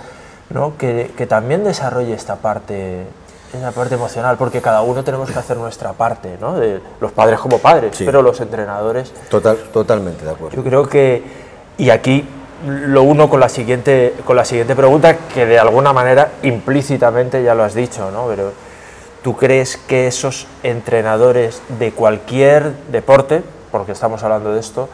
[0.49, 0.77] ¿no?
[0.77, 3.03] que, que también desarrolle esta parte,
[3.53, 6.57] esa parte emocional, porque cada uno tenemos que hacer nuestra parte, ¿no?
[6.57, 8.05] de los padres como padres, Sí.
[8.05, 10.55] pero los entrenadores Total, totalmente de acuerdo.
[10.55, 11.21] yo creo que,
[11.77, 12.25] y aquí
[12.65, 17.55] lo uno con la siguiente, con la siguiente pregunta, que de alguna manera implícitamente ya
[17.55, 18.27] lo has dicho, ¿no?
[18.27, 18.53] Pero
[19.23, 24.89] ¿tú crees que esos entrenadores de cualquier deporte, porque estamos hablando de esto,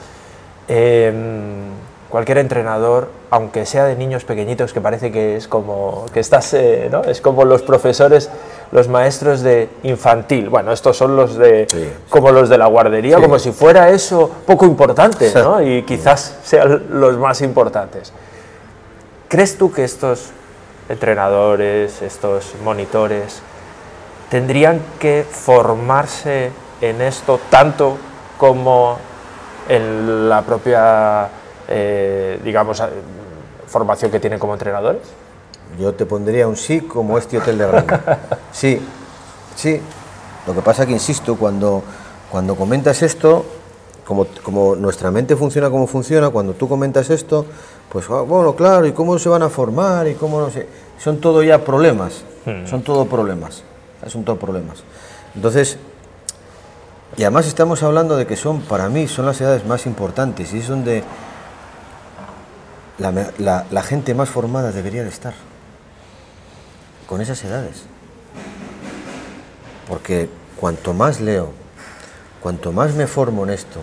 [0.67, 1.71] em,
[2.09, 6.87] cualquier entrenador, aunque sea de niños pequeñitos, que parece que es como que estás, eh,
[6.91, 7.01] ¿no?
[7.03, 8.29] Es como los profesores,
[8.71, 10.49] los maestros de infantil.
[10.49, 11.89] Bueno, estos son los de Sí.
[12.09, 13.21] como los de la guardería, Sí.
[13.21, 15.61] como si fuera eso poco importante, ¿no?
[15.61, 18.13] Y quizás sean los más importantes.
[19.27, 20.29] ¿Crees tú que estos
[20.87, 23.41] entrenadores, estos monitores,
[24.29, 26.51] tendrían que formarse
[26.81, 27.97] en esto tanto
[28.37, 28.97] como
[29.67, 31.29] en la propia,
[31.67, 32.81] eh, digamos,
[33.67, 35.01] formación que tienen como entrenadores?
[35.79, 37.99] Yo te pondría un sí como este hotel de grande.
[38.51, 38.81] Sí,
[39.55, 39.81] sí.
[40.45, 41.83] Lo que pasa que, insisto, cuando,
[42.31, 43.45] cuando comentas esto,
[44.05, 47.45] como, como nuestra mente funciona como funciona, cuando tú comentas esto,
[47.91, 50.07] pues ah, bueno, claro, ¿y cómo se van a formar?
[50.07, 50.65] ¿Y cómo no sé?
[50.97, 52.23] Son todo ya problemas.
[52.65, 53.61] Son todo problemas.
[54.05, 54.83] Son todo problemas.
[55.35, 55.77] Entonces,
[57.17, 60.59] y además estamos hablando de que son, para mí, son las edades más importantes y
[60.59, 61.03] es donde
[62.99, 65.33] la- la gente más formada debería de estar.
[67.07, 67.83] Con esas edades.
[69.87, 71.51] Porque cuanto más leo,
[72.41, 73.81] cuanto más me formo en esto,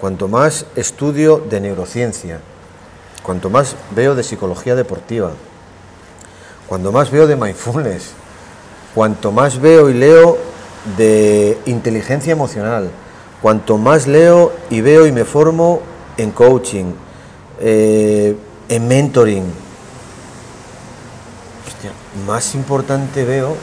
[0.00, 2.40] cuanto más estudio de neurociencia,
[3.22, 5.30] cuanto más veo de psicología deportiva,
[6.66, 8.10] cuanto más veo de mindfulness,
[8.94, 10.38] cuanto más veo y leo
[10.96, 12.90] de inteligencia emocional,
[13.42, 15.80] cuanto más leo y veo y me formo
[16.16, 16.92] en coaching,
[17.60, 18.36] eh,
[18.68, 19.44] en mentoring,
[22.26, 23.56] más importante veo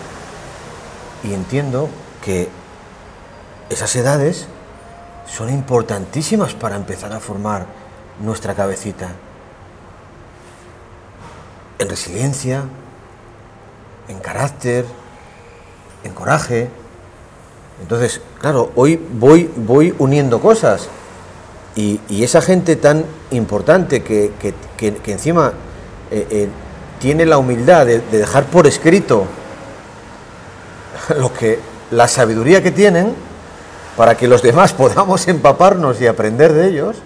[1.24, 1.90] y entiendo
[2.24, 2.50] que
[3.70, 4.48] esas edades
[5.28, 7.66] son importantísimas para empezar a formar
[8.20, 9.10] nuestra cabecita
[11.80, 12.64] en resiliencia,
[14.08, 14.86] en carácter,
[16.04, 16.70] en coraje.
[17.82, 20.88] Entonces, claro, hoy voy, voy uniendo cosas
[21.76, 24.54] y, esa gente tan importante que, que-
[24.96, 25.54] que- encima
[26.12, 26.50] eh, eh,
[27.00, 29.26] tiene la humildad de, de dejar por escrito
[31.18, 31.60] lo que
[31.92, 33.14] la sabiduría que tienen
[33.98, 36.98] para que los demás podamos empaparnos y aprender de ellos,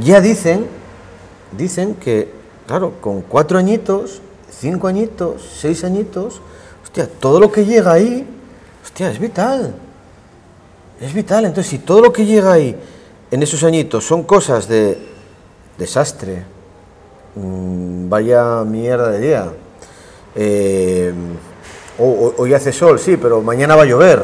[0.00, 0.66] ya dicen,
[1.56, 2.32] dicen que,
[2.66, 6.40] claro, con cuatro añitos, cinco añitos, seis añitos,
[6.82, 8.26] hostia, todo lo que llega ahí,
[8.82, 9.74] hostia, es vital.
[11.00, 11.44] Es vital.
[11.46, 12.76] Entonces, si todo lo que llega ahí
[13.30, 14.98] en esos añitos son cosas de
[15.78, 16.44] desastre,
[17.36, 19.52] mm, vaya mierda de día,
[20.34, 21.12] eh,
[21.98, 24.22] ho- ho- hoy hace sol, sí, pero mañana va a llover,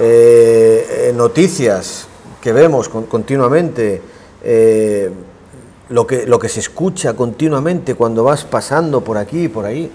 [0.00, 2.06] eh, eh, noticias
[2.40, 4.02] que vemos con- continuamente,
[5.90, 9.90] lo, que, lo que se escucha continuamente cuando vas pasando por aquí y por ahí.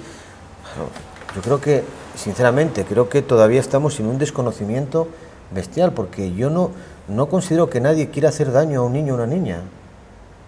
[1.35, 1.83] Yo creo que,
[2.15, 5.07] sinceramente, creo que todavía estamos en un desconocimiento
[5.51, 6.71] bestial, porque yo no,
[7.07, 9.59] no considero que nadie quiera hacer daño a un niño o una niña.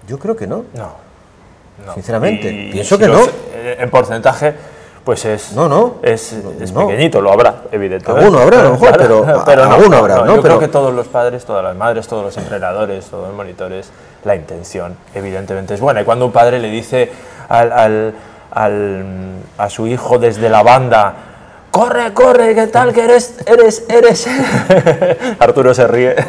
[0.07, 0.63] Yo creo que no.
[0.75, 0.91] No.
[1.85, 1.93] no.
[1.93, 3.19] Sinceramente, pienso que si no.
[3.53, 4.53] eh, en porcentaje,
[5.03, 5.95] pues es, No, no.
[6.01, 6.87] es, No, es no.
[6.87, 8.23] pequeñito, lo habrá, evidentemente.
[8.25, 10.25] Alguno habrá, a lo mejor, pero a- alguno habrá, ¿no?
[10.25, 13.35] Yo Pero- creo que todos los padres, todas las madres, todos los entrenadores, todos los
[13.35, 13.89] monitores,
[14.23, 16.01] la intención, evidentemente, es buena.
[16.01, 17.09] Y cuando un padre le dice
[17.49, 18.13] al,
[18.65, 21.13] a su hijo desde la banda,
[21.71, 22.93] corre, corre, ¿qué tal?
[22.93, 24.27] Que eres, eres, eres.
[25.39, 26.15] Arturo se ríe.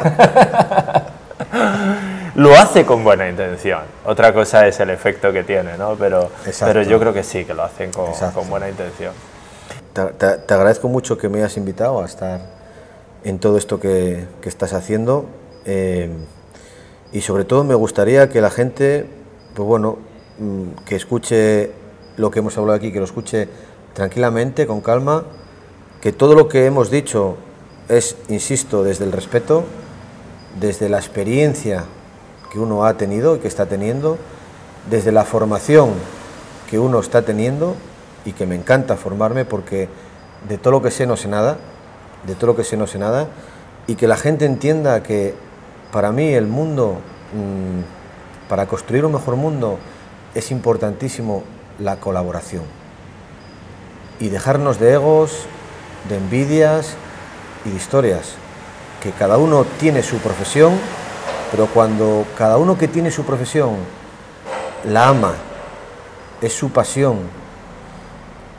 [2.35, 3.81] Lo hace con buena intención.
[4.05, 5.95] Otra cosa es el efecto que tiene, ¿no?
[5.95, 9.13] Pero, pero yo creo que sí, que lo hacen con, con buena intención.
[9.93, 12.39] Te, agradezco mucho que me hayas invitado a estar
[13.23, 15.25] en todo esto que, que estás haciendo.
[15.65, 16.09] Eh,
[17.11, 19.05] y sobre todo me gustaría que la gente,
[19.55, 19.97] pues bueno,
[20.37, 21.71] mm, que escuche
[22.19, 23.47] lo que hemos hablado aquí, que lo escuche
[23.93, 25.23] tranquilamente, con calma,
[26.01, 27.37] que todo lo que hemos dicho
[27.87, 29.63] es, insisto, desde el respeto,
[30.59, 31.85] desde la experiencia
[32.51, 34.17] que uno ha tenido y que está teniendo,
[34.89, 35.91] desde la formación
[36.69, 37.75] que uno está teniendo
[38.25, 39.87] y que me encanta formarme porque
[40.47, 41.57] de todo lo que sé no sé nada,
[42.27, 43.27] de todo lo que sé no sé nada,
[43.87, 45.35] y que la gente entienda que
[45.93, 46.97] para mí el mundo,
[47.33, 49.77] mm, para construir un mejor mundo,
[50.35, 51.43] es importantísimo
[51.79, 52.63] la colaboración.
[54.19, 55.45] Y dejarnos de egos,
[56.09, 56.95] de envidias
[57.65, 58.33] y de historias,
[59.01, 60.73] que cada uno tiene su profesión,
[61.51, 63.75] pero cuando cada uno que tiene su profesión
[64.85, 65.33] la ama,
[66.41, 67.19] es su pasión,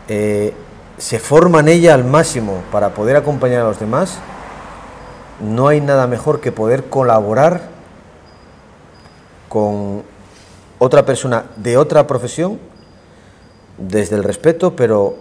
[0.09, 0.55] eh,
[0.99, 4.19] se forma en ella al máximo para poder acompañar a los demás,
[5.41, 7.69] no hay nada mejor que poder colaborar
[9.49, 10.03] con
[10.79, 12.59] otra persona de otra profesión
[13.81, 15.17] desde el respeto, pero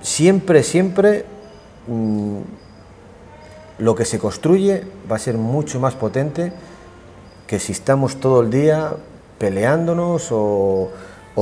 [0.00, 1.24] siempre, siempre
[1.86, 2.38] mm,
[3.78, 6.52] lo que se construye va a ser mucho más potente
[7.46, 8.92] que si estamos todo el día
[9.38, 10.90] peleándonos o,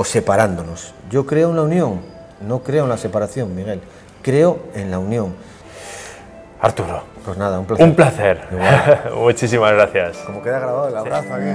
[0.04, 0.94] separándonos.
[1.10, 2.00] Yo creo en la unión,
[2.40, 3.80] no creo en la separación, Miguel,
[4.22, 5.34] creo en la unión.
[6.60, 7.02] Arturo.
[7.24, 7.86] Pues nada, un placer.
[7.86, 8.48] Un placer.
[9.16, 10.16] Muchísimas gracias.
[10.18, 11.50] Como queda grabado el abrazo aquí.